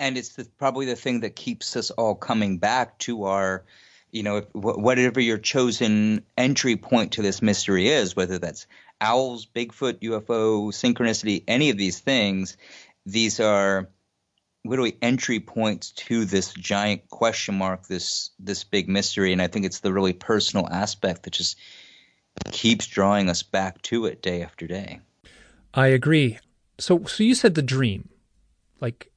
[0.00, 3.64] And it's the, probably the thing that keeps us all coming back to our
[4.10, 8.66] you know, whatever your chosen entry point to this mystery is, whether that's
[9.00, 12.56] owls, Bigfoot, UFO, synchronicity, any of these things,
[13.06, 13.88] these are
[14.64, 19.64] literally entry points to this giant question mark, this this big mystery, and I think
[19.64, 21.56] it's the really personal aspect that just
[22.52, 25.00] keeps drawing us back to it day after day.
[25.74, 26.38] I agree.
[26.78, 28.08] So so you said the dream,
[28.80, 29.10] like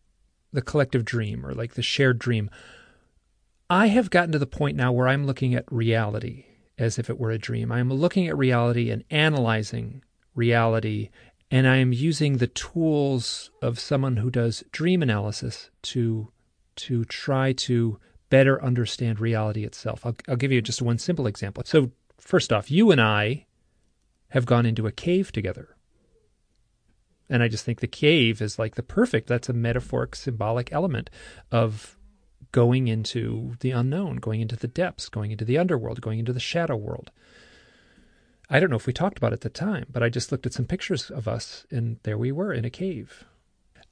[0.53, 2.49] the collective dream or like the shared dream.
[3.69, 6.45] I have gotten to the point now where I'm looking at reality
[6.77, 7.71] as if it were a dream.
[7.71, 10.03] I am looking at reality and analyzing
[10.35, 11.09] reality,
[11.49, 16.31] and I am using the tools of someone who does dream analysis to
[16.77, 17.99] to try to
[18.29, 20.05] better understand reality itself.
[20.05, 21.63] I'll, I'll give you just one simple example.
[21.65, 23.45] So, first off, you and I
[24.29, 25.75] have gone into a cave together.
[27.29, 31.09] And I just think the cave is like the perfect, that's a metaphoric, symbolic element
[31.51, 31.97] of
[32.51, 36.39] going into the unknown, going into the depths, going into the underworld, going into the
[36.39, 37.11] shadow world.
[38.49, 40.45] I don't know if we talked about it at the time, but I just looked
[40.45, 43.23] at some pictures of us, and there we were in a cave.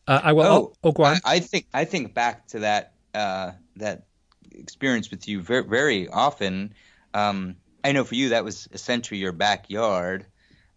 [0.06, 0.46] Uh, I will.
[0.46, 1.18] Oh, oh, go on.
[1.24, 4.04] I, I, think I think back to that uh, that
[4.52, 6.74] experience with you very very often.
[7.14, 10.26] Um, I know for you that was essentially your backyard.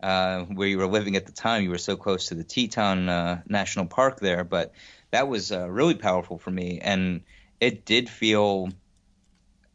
[0.01, 3.09] Uh, where you were living at the time, you were so close to the Teton
[3.09, 4.73] uh, National Park there, but
[5.13, 6.81] that was uh, really powerful for me.
[6.83, 7.23] And
[7.63, 8.71] it did feel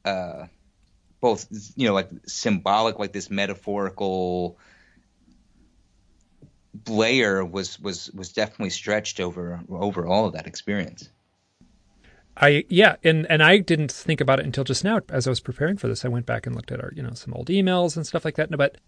[0.04, 0.48] uh,
[1.22, 4.58] both you know like symbolic, like this metaphorical
[6.86, 11.10] layer was was was definitely stretched over over all of that experience.
[12.36, 15.40] I yeah, and and I didn't think about it until just now as I was
[15.40, 16.04] preparing for this.
[16.04, 18.36] I went back and looked at our you know some old emails and stuff like
[18.36, 18.50] that.
[18.58, 18.80] But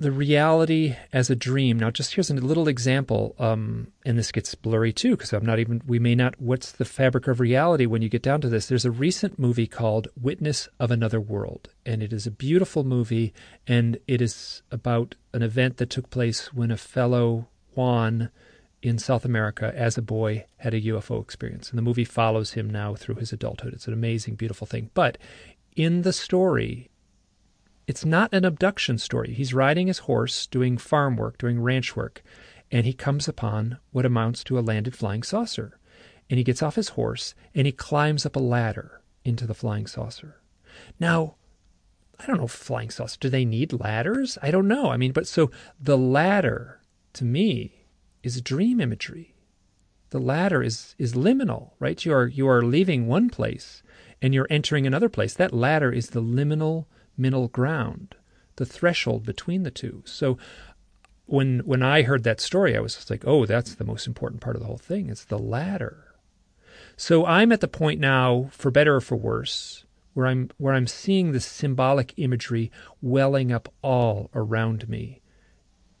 [0.00, 1.78] the reality as a dream.
[1.78, 5.58] Now, just here's a little example, um, and this gets blurry too because I'm not
[5.58, 5.82] even.
[5.86, 6.40] We may not.
[6.40, 8.66] What's the fabric of reality when you get down to this?
[8.66, 13.34] There's a recent movie called Witness of Another World, and it is a beautiful movie,
[13.66, 18.30] and it is about an event that took place when a fellow Juan
[18.82, 21.68] in South America as a boy had a UFO experience.
[21.68, 23.74] And the movie follows him now through his adulthood.
[23.74, 24.90] It's an amazing, beautiful thing.
[24.94, 25.18] But
[25.76, 26.89] in the story,
[27.90, 29.34] it's not an abduction story.
[29.34, 32.22] He's riding his horse, doing farm work, doing ranch work,
[32.70, 35.76] and he comes upon what amounts to a landed flying saucer.
[36.30, 39.88] And he gets off his horse and he climbs up a ladder into the flying
[39.88, 40.40] saucer.
[41.00, 41.34] Now,
[42.16, 43.16] I don't know flying saucer.
[43.18, 44.38] Do they need ladders?
[44.40, 44.90] I don't know.
[44.90, 46.80] I mean, but so the ladder
[47.14, 47.86] to me
[48.22, 49.34] is dream imagery.
[50.10, 52.04] The ladder is is liminal, right?
[52.04, 53.82] You are you are leaving one place
[54.22, 55.34] and you're entering another place.
[55.34, 56.86] That ladder is the liminal
[57.16, 58.14] middle ground,
[58.56, 60.02] the threshold between the two.
[60.06, 60.38] So
[61.26, 64.56] when when I heard that story, I was like, oh, that's the most important part
[64.56, 65.08] of the whole thing.
[65.08, 66.14] It's the ladder.
[66.96, 70.86] So I'm at the point now, for better or for worse, where I'm where I'm
[70.86, 75.22] seeing this symbolic imagery welling up all around me.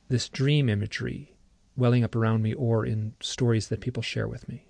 [0.08, 1.36] This dream imagery
[1.76, 4.66] welling up around me or in stories that people share with me.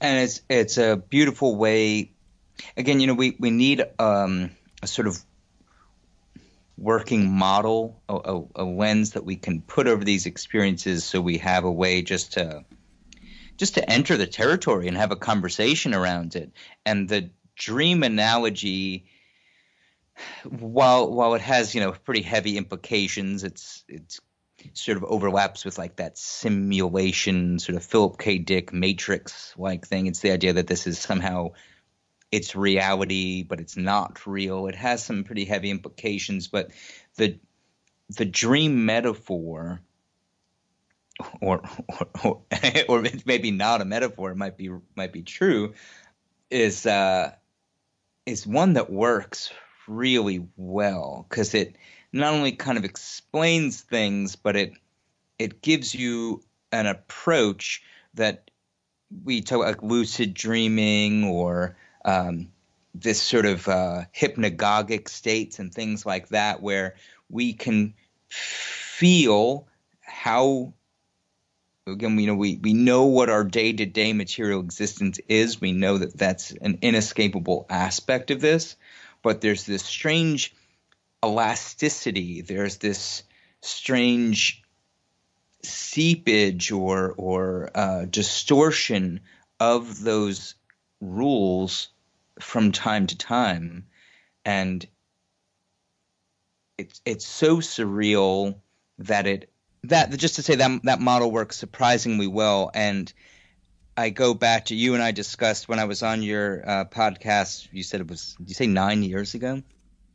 [0.00, 2.12] And it's it's a beautiful way
[2.76, 4.50] again, you know, we we need um,
[4.82, 5.18] a sort of
[6.76, 11.38] working model, a, a, a, lens that we can put over these experiences, so we
[11.38, 12.64] have a way just to
[13.58, 16.50] just to enter the territory and have a conversation around it.
[16.86, 19.04] And the dream analogy,
[20.48, 24.20] while while it has you know pretty heavy implications, it's it's
[24.72, 28.38] sort of overlaps with like that simulation sort of Philip K.
[28.38, 30.06] Dick Matrix like thing.
[30.06, 31.50] It's the idea that this is somehow
[32.32, 34.66] it's reality, but it's not real.
[34.66, 36.70] It has some pretty heavy implications, but
[37.16, 37.38] the
[38.16, 39.80] the dream metaphor,
[41.40, 42.42] or or, or,
[42.88, 45.74] or maybe not a metaphor, it might be might be true,
[46.50, 47.32] is uh,
[48.26, 49.52] is one that works
[49.88, 51.76] really well because it
[52.12, 54.72] not only kind of explains things, but it
[55.38, 57.82] it gives you an approach
[58.14, 58.50] that
[59.24, 62.48] we talk like lucid dreaming or um,
[62.94, 66.96] this sort of uh, hypnagogic states and things like that, where
[67.28, 67.94] we can
[68.28, 69.66] feel
[70.00, 70.72] how
[71.86, 75.60] again you know we, we know what our day-to-day material existence is.
[75.60, 78.76] We know that that's an inescapable aspect of this
[79.22, 80.54] but there's this strange
[81.24, 82.42] elasticity.
[82.42, 83.22] There's this
[83.60, 84.62] strange
[85.62, 89.20] seepage or or uh, distortion
[89.58, 90.54] of those
[91.00, 91.88] rules
[92.40, 93.86] from time to time,
[94.44, 94.86] and
[96.78, 98.56] it's it's so surreal
[98.98, 99.50] that it
[99.84, 103.12] that just to say that that model works surprisingly well and
[103.96, 107.68] I go back to you and I discussed when I was on your uh, podcast.
[107.70, 108.34] You said it was.
[108.38, 109.62] Did you say nine years ago?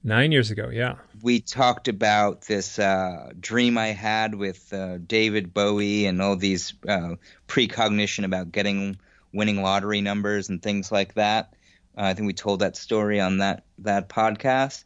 [0.04, 0.96] Nine years ago, yeah.
[1.22, 6.74] We talked about this uh, dream I had with uh, David Bowie and all these
[6.88, 7.16] uh,
[7.48, 8.98] precognition about getting
[9.36, 11.54] winning lottery numbers and things like that.
[11.98, 14.86] Uh, I think we told that story on that that podcast.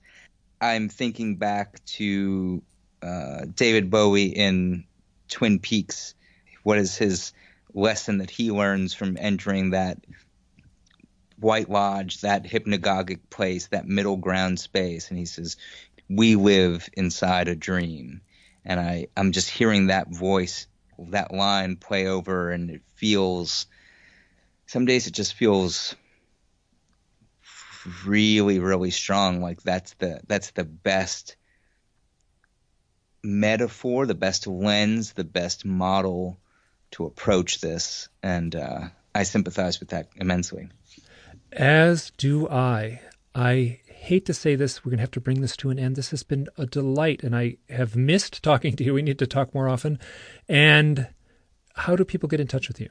[0.59, 2.61] I'm thinking back to
[3.01, 4.83] uh, David Bowie in
[5.29, 6.15] Twin Peaks.
[6.63, 7.31] What is his
[7.73, 9.99] lesson that he learns from entering that
[11.39, 15.09] White Lodge, that hypnagogic place, that middle ground space?
[15.09, 15.55] And he says,
[16.09, 18.21] "We live inside a dream."
[18.65, 20.67] And I, I'm just hearing that voice,
[20.97, 23.67] that line play over, and it feels
[24.69, 25.95] some days it just feels
[28.05, 29.41] really really strong.
[29.41, 31.37] Like that's the that's the best
[33.23, 36.39] metaphor the best lens the best model
[36.91, 38.09] to approach this.
[38.21, 40.69] And uh, i sympathize with that immensely.
[41.51, 43.01] As do i.
[43.33, 45.95] I hate to say this we're going to have to bring this to an end.
[45.95, 48.93] This has been a delight and i have missed talking to you.
[48.93, 49.97] We need to talk more often.
[50.47, 51.07] And
[51.73, 52.89] how do people get in touch with you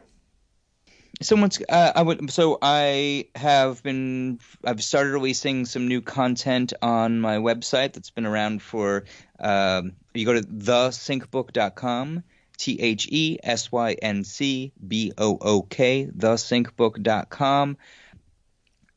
[1.20, 7.20] someone's uh, I would so I have been I've started releasing some new content on
[7.20, 9.05] my website that's been around for
[9.39, 12.23] um, you go to thesyncbook.com
[12.57, 17.77] T H E S Y N C B O O K thesyncbook.com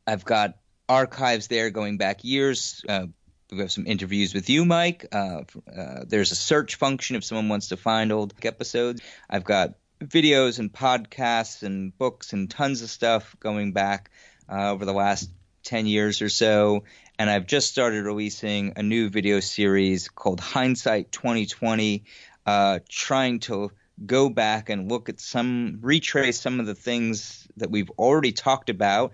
[0.06, 0.56] I've got
[0.88, 3.06] archives there going back years uh,
[3.50, 5.06] we have some interviews with you, Mike.
[5.12, 9.02] Uh, uh, there's a search function if someone wants to find old episodes.
[9.28, 14.10] I've got videos and podcasts and books and tons of stuff going back
[14.50, 15.30] uh, over the last
[15.64, 16.84] 10 years or so.
[17.18, 22.04] And I've just started releasing a new video series called Hindsight 2020,
[22.46, 23.70] uh, trying to
[24.04, 28.70] go back and look at some, retrace some of the things that we've already talked
[28.70, 29.12] about,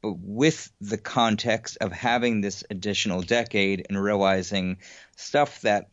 [0.00, 4.78] but with the context of having this additional decade and realizing
[5.16, 5.88] stuff that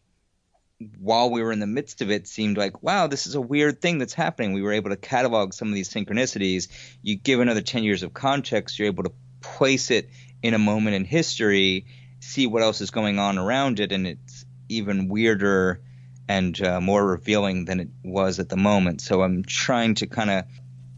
[1.00, 3.82] while we were in the midst of it seemed like wow this is a weird
[3.82, 4.54] thing that's happening.
[4.54, 6.68] We were able to catalog some of these synchronicities.
[7.02, 10.10] You give another 10 years of context you're able to place it
[10.42, 11.86] in a moment in history
[12.20, 15.82] see what else is going on around it and it's even weirder
[16.28, 19.00] and uh, more revealing than it was at the moment.
[19.02, 20.46] So i'm trying to kind of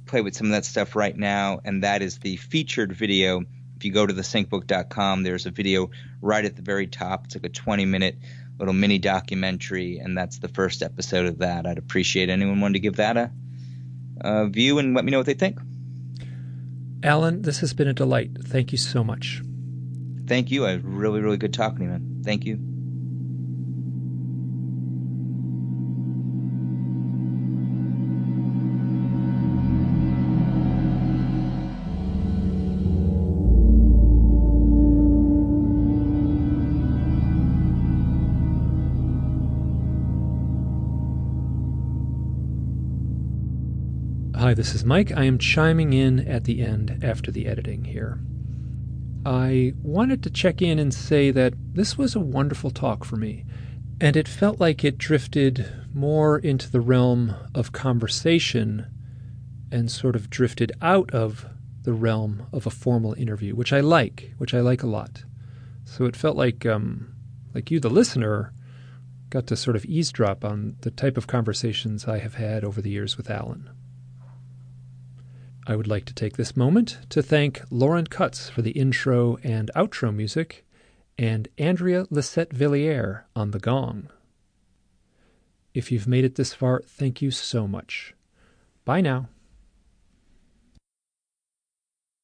[0.06, 3.44] play with some of that stuff right now and that is the featured video.
[3.76, 5.92] If you go to thesyncbook.com there's a video
[6.22, 7.26] right at the very top.
[7.26, 8.18] It's like a 20 minute
[8.60, 11.66] little mini documentary, and that's the first episode of that.
[11.66, 13.32] I'd appreciate anyone wanting to give that a,
[14.22, 15.60] a view and let me know what they think.
[17.04, 18.32] Alan, this has been a delight.
[18.44, 19.42] Thank you so much.
[20.26, 20.66] Thank you.
[20.66, 22.22] I really, really good talking to you, man.
[22.24, 22.77] Thank you.
[44.48, 45.12] Hi, this is Mike.
[45.12, 48.18] I am chiming in at the end after the editing here.
[49.26, 53.44] I wanted to check in and say that this was a wonderful talk for me,
[54.00, 58.86] and it felt like it drifted more into the realm of conversation
[59.70, 61.46] and sort of drifted out of
[61.82, 65.26] the realm of a formal interview, which I like, which I like a lot.
[65.84, 67.14] So it felt like um,
[67.54, 68.54] like you, the listener,
[69.30, 72.92] got to sort of eavesdrop on the type of conversations I have had over the
[72.92, 73.72] years with Alan.
[75.70, 79.70] I would like to take this moment to thank Lauren Cutts for the intro and
[79.76, 80.66] outro music
[81.18, 84.08] and Andrea Lisette Villiers on the gong.
[85.74, 88.14] If you've made it this far, thank you so much.
[88.86, 89.28] Bye now.